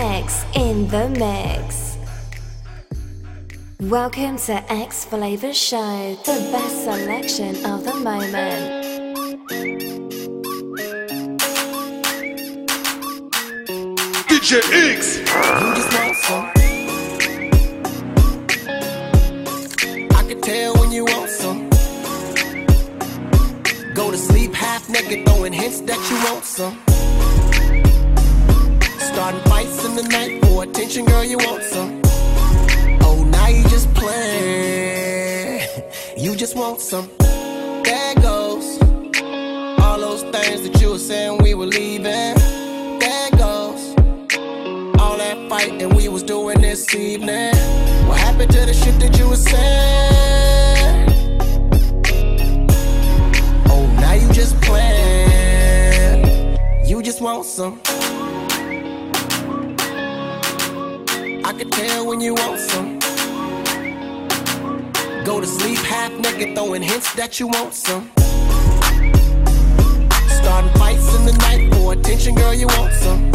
X 0.06 0.44
in 0.54 0.86
the 0.86 1.08
mix. 1.08 1.98
Welcome 3.80 4.36
to 4.46 4.72
X 4.72 5.04
Flavor 5.04 5.52
Show, 5.52 6.16
the 6.24 6.48
best 6.52 6.84
selection 6.84 7.56
of 7.66 7.82
the 7.82 7.94
moment. 7.94 8.86
DJ 14.28 14.62
X. 14.92 15.18
You 15.18 15.74
just 15.74 15.92
want 15.98 16.16
some. 16.16 16.44
I 20.16 20.22
can 20.28 20.40
tell 20.40 20.74
when 20.76 20.92
you 20.92 21.04
want 21.04 21.30
some. 21.30 21.68
Go 23.92 24.12
to 24.12 24.16
sleep 24.16 24.54
half 24.54 24.88
naked, 24.88 25.26
throwing 25.26 25.52
hints 25.52 25.80
that 25.80 25.98
you 26.08 26.30
want 26.30 26.44
some. 26.44 26.85
Starting 29.16 29.40
fights 29.44 29.82
in 29.82 29.96
the 29.96 30.02
night 30.02 30.44
for 30.44 30.62
attention, 30.64 31.06
girl, 31.06 31.24
you 31.24 31.38
want 31.38 31.62
some. 31.62 32.02
Oh, 33.00 33.24
now 33.24 33.48
you 33.48 33.62
just 33.70 33.88
play. 33.94 35.66
You 36.18 36.36
just 36.36 36.54
want 36.54 36.82
some. 36.82 37.08
There 37.18 38.14
goes 38.16 38.78
all 39.80 39.98
those 39.98 40.22
things 40.24 40.68
that 40.68 40.78
you 40.82 40.90
were 40.90 40.98
saying 40.98 41.42
we 41.42 41.54
were 41.54 41.64
leaving. 41.64 42.34
There 43.04 43.30
goes 43.38 43.94
all 45.00 45.16
that 45.16 45.46
fighting 45.48 45.94
we 45.94 46.08
was 46.08 46.22
doing 46.22 46.60
this 46.60 46.94
evening. 46.94 47.54
What 48.06 48.18
happened 48.18 48.52
to 48.52 48.66
the 48.66 48.74
shit 48.74 49.00
that 49.00 49.18
you 49.18 49.30
were 49.30 49.36
saying? 49.36 51.08
Oh, 53.70 53.86
now 53.98 54.12
you 54.12 54.30
just 54.34 54.60
playing. 54.60 56.58
You 56.84 57.02
just 57.02 57.22
want 57.22 57.46
some. 57.46 57.80
Could 61.56 61.72
tell 61.72 62.06
when 62.06 62.20
you 62.20 62.34
want 62.34 62.60
some. 62.60 62.98
Go 65.24 65.40
to 65.40 65.46
sleep 65.46 65.78
half 65.78 66.12
naked, 66.12 66.54
throwing 66.54 66.82
hints 66.82 67.14
that 67.14 67.40
you 67.40 67.46
want 67.48 67.72
some. 67.72 68.10
Starting 70.38 70.70
fights 70.78 71.14
in 71.16 71.24
the 71.24 71.32
night 71.40 71.72
for 71.74 71.94
attention, 71.94 72.34
girl, 72.34 72.52
you 72.52 72.66
want 72.66 72.92
some. 72.92 73.30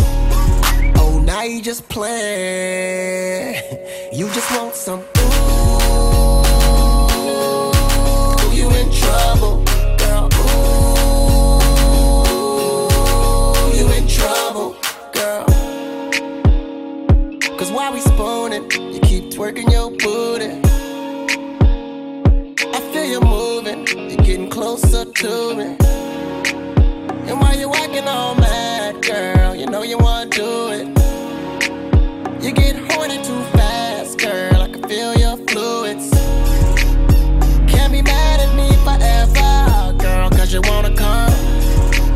Oh, 0.97 1.19
now 1.25 1.41
you 1.43 1.61
just 1.61 1.89
play. 1.89 3.61
You 4.13 4.27
just 4.33 4.51
want 4.51 4.75
some. 4.75 4.99
Ooh, 4.99 5.23
you 8.53 8.67
in 8.69 8.91
trouble, 8.91 9.60
Cause 17.61 17.71
while 17.71 17.93
we 17.93 17.99
spooning, 18.01 18.63
you 18.91 18.99
keep 19.01 19.25
twerking 19.25 19.71
your 19.71 19.91
booty. 19.91 20.49
I 22.73 22.79
feel 22.91 23.05
you 23.05 23.21
moving, 23.21 23.85
you're 23.85 24.25
getting 24.25 24.49
closer 24.49 25.05
to 25.05 25.53
me. 25.53 25.77
And 27.29 27.39
while 27.39 27.55
you're 27.55 27.69
walking 27.69 28.07
all 28.07 28.33
mad, 28.33 29.03
girl, 29.03 29.53
you 29.53 29.67
know 29.67 29.83
you 29.83 29.99
wanna 29.99 30.31
do 30.31 30.69
it. 30.69 30.87
You 32.43 32.51
get 32.51 32.77
horny 32.93 33.17
too 33.17 33.43
fast, 33.53 34.17
girl. 34.17 34.59
I 34.59 34.67
can 34.67 34.81
feel 34.89 35.13
your 35.13 35.37
fluids. 35.45 36.09
Can't 37.71 37.93
be 37.93 38.01
mad 38.01 38.39
at 38.39 38.55
me 38.55 38.75
forever, 38.87 39.93
girl, 39.99 40.31
cause 40.31 40.51
you 40.51 40.61
wanna 40.63 40.95
come. 40.95 41.31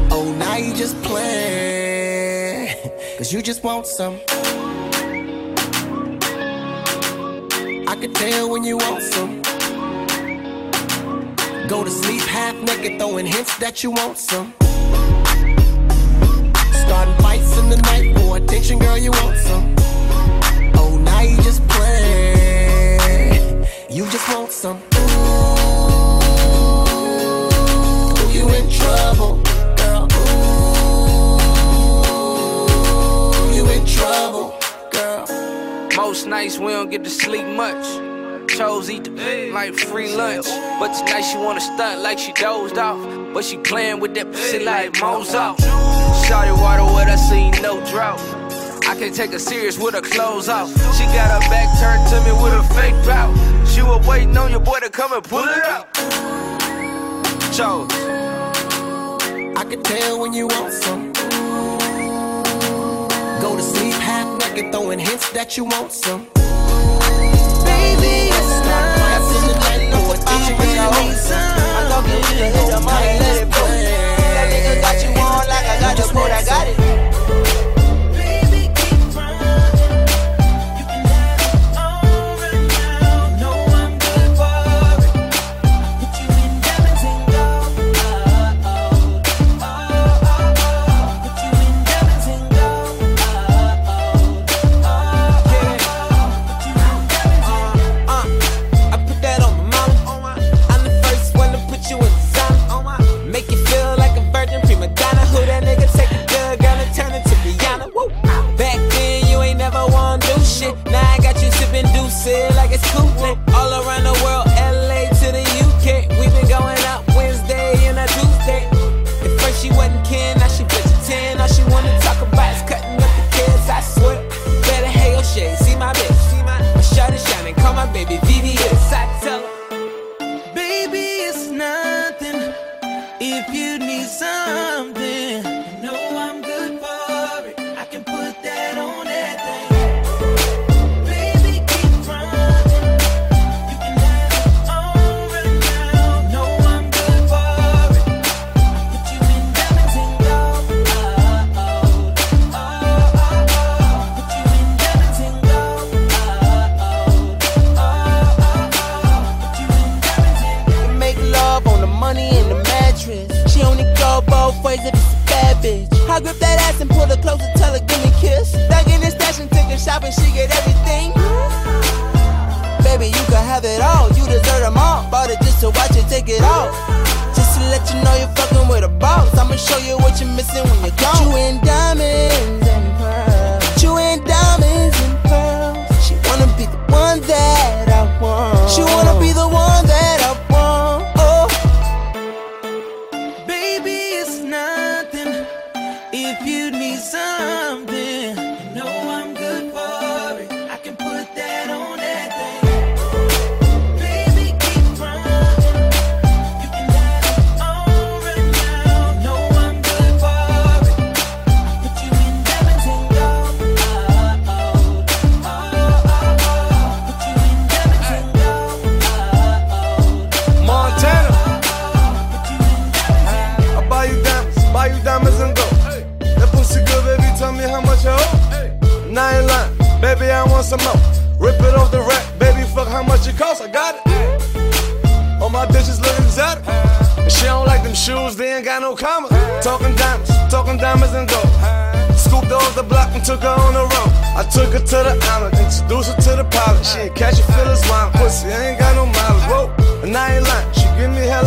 Oh, 0.10 0.36
now 0.39 0.56
you 0.56 0.74
just 0.74 1.00
play, 1.04 2.80
cause 3.20 3.32
you 3.32 3.43
just 3.43 3.64
want 3.64 3.86
some. 3.86 4.20
Can 8.06 8.14
tell 8.14 8.49
when 8.51 8.64
you 8.64 8.78
want 8.78 9.01
some. 9.01 9.41
Go 11.68 11.84
to 11.84 11.89
sleep 11.89 12.22
half 12.22 12.56
naked, 12.62 12.99
throwing 12.99 13.26
hints 13.26 13.58
that 13.58 13.84
you 13.84 13.89
want 13.89 14.18
some. 14.20 14.53
Starting 16.84 17.16
fights 17.24 17.58
in 17.58 17.70
the 17.70 17.78
night 17.78 18.16
for 18.16 18.38
attention, 18.38 18.78
girl, 18.78 18.97
you 18.97 19.10
want 19.12 19.38
some. 19.38 19.74
Oh, 20.76 20.99
now 21.03 21.22
you 21.22 21.36
just 21.38 21.68
play. 21.68 22.97
You 23.89 24.06
just 24.12 24.30
want 24.30 24.51
some. 24.51 24.78
Ooh, 24.78 25.10
you 28.32 28.47
in 28.53 28.70
trouble, 28.70 29.41
Most 36.16 36.28
nights 36.28 36.57
we 36.57 36.72
don't 36.72 36.89
get 36.89 37.03
to 37.03 37.09
sleep 37.09 37.45
much. 37.45 37.86
Chose 38.47 38.89
eat 38.89 39.03
the 39.03 39.51
like 39.51 39.74
free 39.74 40.16
lunch. 40.16 40.45
But 40.80 40.93
tonight 40.93 41.24
she 41.24 41.36
wanna 41.38 41.59
stunt 41.59 42.03
like 42.03 42.20
she 42.20 42.32
dozed 42.32 42.78
off. 42.78 43.03
But 43.34 43.43
she 43.43 43.57
playing 43.57 43.99
with 43.99 44.13
that 44.16 44.32
pussy 44.32 44.63
like 44.63 44.97
Mozart. 45.01 45.57
Shawty 46.24 46.57
water 46.57 46.86
what 46.86 47.09
I 47.09 47.18
see, 47.18 47.51
no 47.59 47.86
drought. 47.91 48.22
I 48.88 48.95
can't 48.97 49.13
take 49.13 49.32
her 49.32 49.39
serious 49.39 49.78
with 49.78 49.93
her 49.93 49.99
clothes 49.99 50.47
off. 50.47 50.70
She 50.95 51.03
got 51.03 51.28
her 51.36 51.49
back 51.49 51.68
turned 51.82 52.07
to 52.07 52.18
me 52.24 52.32
with 52.41 52.53
a 52.53 52.63
fake 52.74 52.95
bout. 53.05 53.36
She 53.68 53.82
was 53.82 54.07
waiting 54.07 54.38
on 54.38 54.51
your 54.51 54.61
boy 54.61 54.80
to 54.80 54.89
come 54.89 55.11
and 55.11 55.22
pull 55.22 55.43
it 55.43 55.66
out. 55.66 55.93
Chose. 57.51 57.91
I 59.57 59.66
can 59.70 59.84
tell 59.84 60.22
when 60.22 60.32
you 60.32 60.47
want 60.47 60.72
some. 60.72 61.35
Naked, 64.56 64.72
throwing 64.72 64.99
hints 64.99 65.30
that 65.32 65.58
you 65.58 65.66
want 65.66 65.91
some. 65.91 66.22
Baby, 67.66 68.30
it's 68.32 68.66
not 68.66 68.95
I'm 70.28 70.58
really 70.60 71.08
need 71.08 71.18
some. 71.18 71.39
I 71.39 72.01
give 72.06 72.16
you 72.16 72.38
the 72.38 72.49
hit 72.49 72.84
my 72.84 73.01
let 73.20 73.41
it 73.41 73.51
play. 73.51 73.84
That 74.34 74.47
nigga 74.51 74.82
got 74.82 74.95
you 75.03 75.10
on 75.22 75.47
like 75.47 75.66
I 75.66 75.80
got 75.80 75.97
the 75.97 76.14
boat, 76.14 76.32
I 76.32 76.43
got 76.45 76.68
it. 76.68 76.85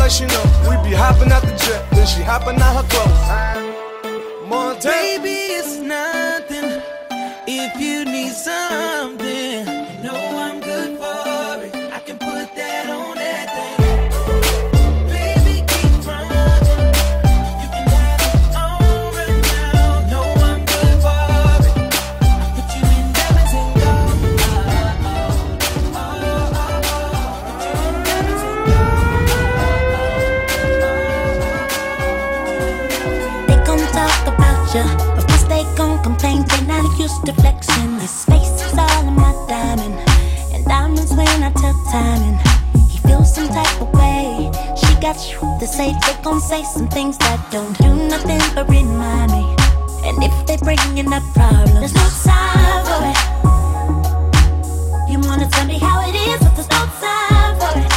We 0.09 0.15
be 0.89 0.97
hopping 0.97 1.31
out 1.31 1.43
the 1.43 1.55
jet, 1.55 1.91
then 1.91 2.07
she 2.07 2.23
hopping 2.23 2.59
out 2.63 2.77
her 2.77 2.89
clothes. 2.89 4.49
Montana. 4.49 4.95
Baby, 4.95 5.37
it's 5.53 5.77
nothing 5.77 6.81
if 7.47 7.79
you 7.79 8.07
need 8.07 8.33
something. 8.33 9.38
just 37.09 37.25
deflection. 37.25 37.97
Your 37.99 38.07
space 38.07 38.61
is 38.67 38.77
all 38.77 39.09
in 39.09 39.15
my 39.15 39.33
diamond, 39.49 39.95
and 40.53 40.65
diamonds 40.67 41.13
when 41.15 41.43
I 41.43 41.51
tell 41.53 41.75
timing. 41.91 42.39
He 42.91 42.99
feels 43.07 43.35
some 43.35 43.49
type 43.49 43.81
of 43.81 43.91
way. 43.95 44.51
She 44.77 44.95
got 45.01 45.17
shit 45.17 45.41
to 45.61 45.67
say, 45.67 45.89
they 46.05 46.15
gon' 46.23 46.41
say 46.41 46.63
some 46.65 46.89
things 46.89 47.17
that 47.19 47.41
don't 47.51 47.77
do 47.79 47.95
nothing 48.13 48.43
but 48.55 48.69
remind 48.69 49.33
me. 49.33 49.45
And 50.07 50.23
if 50.23 50.35
they 50.47 50.57
bringing 50.59 51.13
up 51.13 51.23
problems, 51.33 51.81
there's 51.81 51.95
no 51.95 52.09
time 52.29 52.83
for 52.89 53.01
it. 53.13 53.19
You 55.11 55.19
wanna 55.27 55.49
tell 55.49 55.67
me 55.67 55.79
how 55.79 55.99
it 56.09 56.15
is, 56.15 56.39
but 56.45 56.55
there's 56.57 56.73
no 56.79 56.85
time 57.05 57.55
for 57.61 57.73
it. 57.85 57.93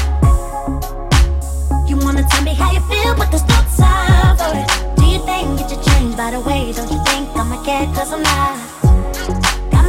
You 1.90 1.98
wanna 1.98 2.24
tell 2.32 2.44
me 2.44 2.54
how 2.54 2.72
you 2.72 2.82
feel, 2.92 3.14
but 3.16 3.30
there's 3.32 3.48
no 3.56 3.60
time 3.76 4.38
for 4.40 4.52
it. 4.62 4.68
Do 4.98 5.06
you 5.06 5.20
think 5.30 5.60
it 5.62 5.68
should 5.70 5.84
change 5.90 6.16
by 6.16 6.32
the 6.32 6.40
way? 6.40 6.72
Don't 6.72 6.90
you 6.90 7.02
think 7.10 7.28
I'ma? 7.36 7.58
Cause 7.96 8.12
I'm 8.14 8.24
not 8.24 8.81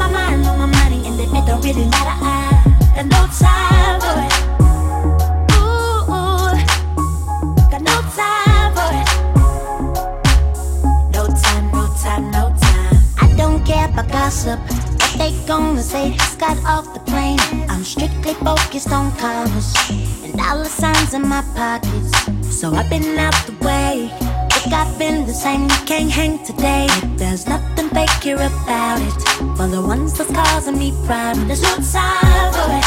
my 0.02 0.10
mind, 0.10 0.46
on 0.46 0.58
my 0.58 0.66
money, 0.66 1.06
and 1.06 1.20
it 1.20 1.30
don't 1.46 1.62
really 1.62 1.86
matter. 1.86 2.16
I 2.22 2.64
got 2.96 3.06
no 3.06 3.22
time 3.38 4.00
for 4.02 4.14
it. 4.26 4.34
Ooh, 5.54 6.06
got 7.70 7.82
no 7.82 7.96
time 8.18 8.70
for 8.76 8.90
it. 9.00 9.08
No 11.14 11.22
time, 11.42 11.64
no 11.70 11.84
time, 12.02 12.24
no 12.30 12.44
time. 12.60 12.96
I 13.20 13.34
don't 13.36 13.64
care 13.64 13.88
gossip. 14.10 14.60
What 14.60 15.12
they 15.18 15.32
gonna 15.46 15.82
say? 15.82 16.14
Just 16.16 16.38
got 16.38 16.56
off 16.64 16.92
the 16.94 17.00
plane. 17.00 17.38
I'm 17.68 17.84
strictly 17.84 18.34
focused 18.34 18.90
on 18.90 19.12
commas 19.16 19.74
and 20.24 20.34
dollar 20.36 20.64
signs 20.64 21.14
in 21.14 21.22
my 21.22 21.42
pockets. 21.54 22.10
So 22.50 22.74
I've 22.74 22.90
been 22.90 23.18
out 23.18 23.34
the 23.46 23.54
way. 23.64 24.41
I've 24.70 24.96
been 24.98 25.26
the 25.26 25.34
same. 25.34 25.62
You 25.62 25.80
can't 25.86 26.10
hang 26.10 26.44
today. 26.44 26.86
There's 27.16 27.46
nothing 27.48 27.88
fake 27.88 28.10
here 28.22 28.36
about 28.36 29.00
it. 29.02 29.12
For 29.56 29.66
the 29.66 29.82
ones 29.82 30.16
that's 30.16 30.30
causing 30.30 30.78
me 30.78 30.92
problems, 31.04 31.48
there's 31.48 31.62
no 31.62 31.74
time 31.82 32.52
for 32.54 32.70
it. 32.78 32.84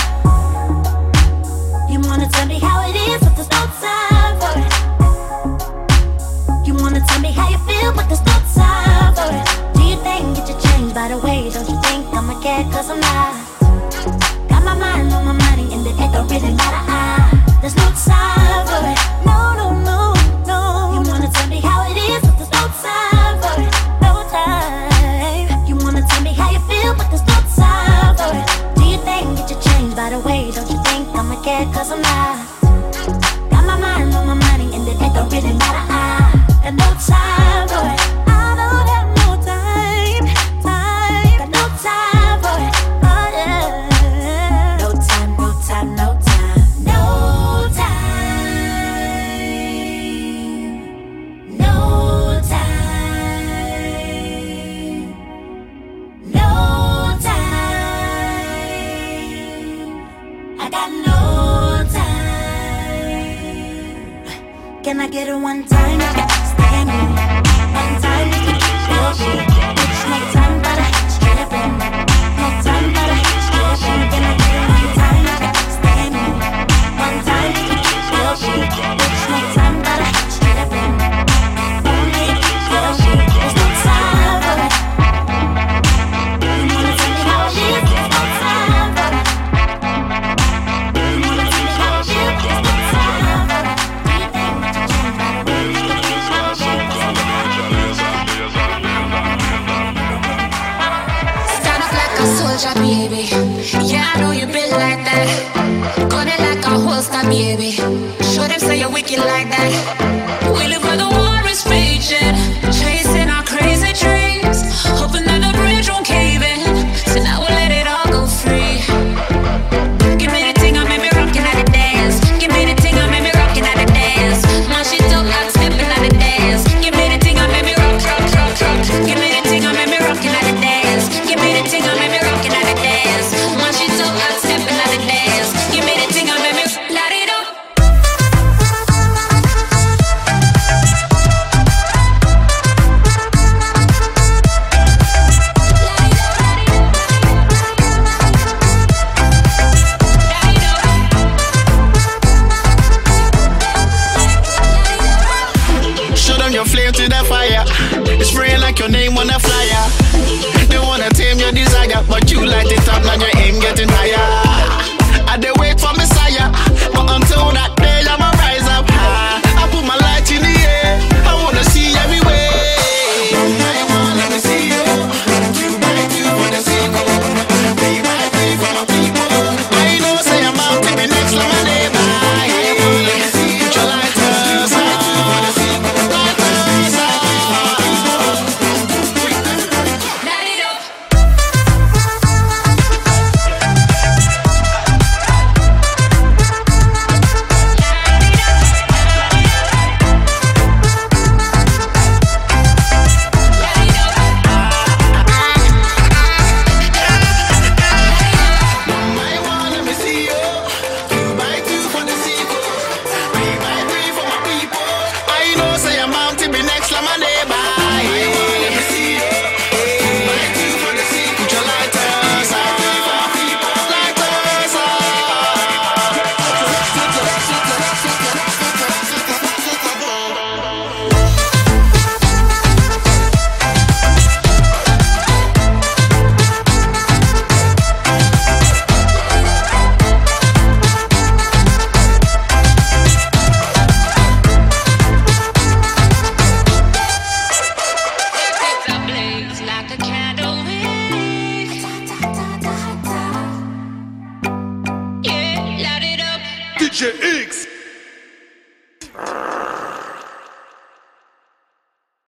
You 1.91 1.99
wanna 1.99 2.29
tell 2.29 2.47
me 2.47 2.59
how 2.59 2.87
it 2.87 2.95
is, 2.95 3.19
but 3.19 3.35
there's 3.35 3.49
no 3.51 3.67
time 3.83 4.39
for 4.39 4.53
it. 4.55 4.71
You 6.65 6.75
wanna 6.75 7.01
tell 7.05 7.19
me 7.19 7.31
how 7.31 7.49
you 7.49 7.57
feel, 7.67 7.91
but 7.93 8.07
there's 8.07 8.23
no 8.23 8.37
time 8.55 9.13
for 9.13 9.27
it. 9.35 9.45
Do 9.75 9.83
you 9.83 9.97
think 9.97 10.37
that 10.37 10.47
you 10.47 10.55
change 10.69 10.93
by 10.93 11.09
the 11.09 11.17
way? 11.17 11.49
Don't 11.51 11.67
you 11.67 11.77
think 11.81 12.07
I'ma 12.13 12.39
cause 12.71 12.89
I'm 12.89 13.01
not? 13.01 13.35
Got 14.47 14.63
my 14.63 14.75
mind 14.75 15.11
on 15.11 15.25
my 15.25 15.33
money, 15.33 15.73
and 15.73 15.85
it 15.85 15.97
don't 16.13 16.29
really 16.31 16.53
matter. 16.53 16.83
I, 16.87 17.59
there's 17.59 17.75
no 17.75 17.91
time 17.91 18.65
for 18.67 18.87
it. 18.87 19.14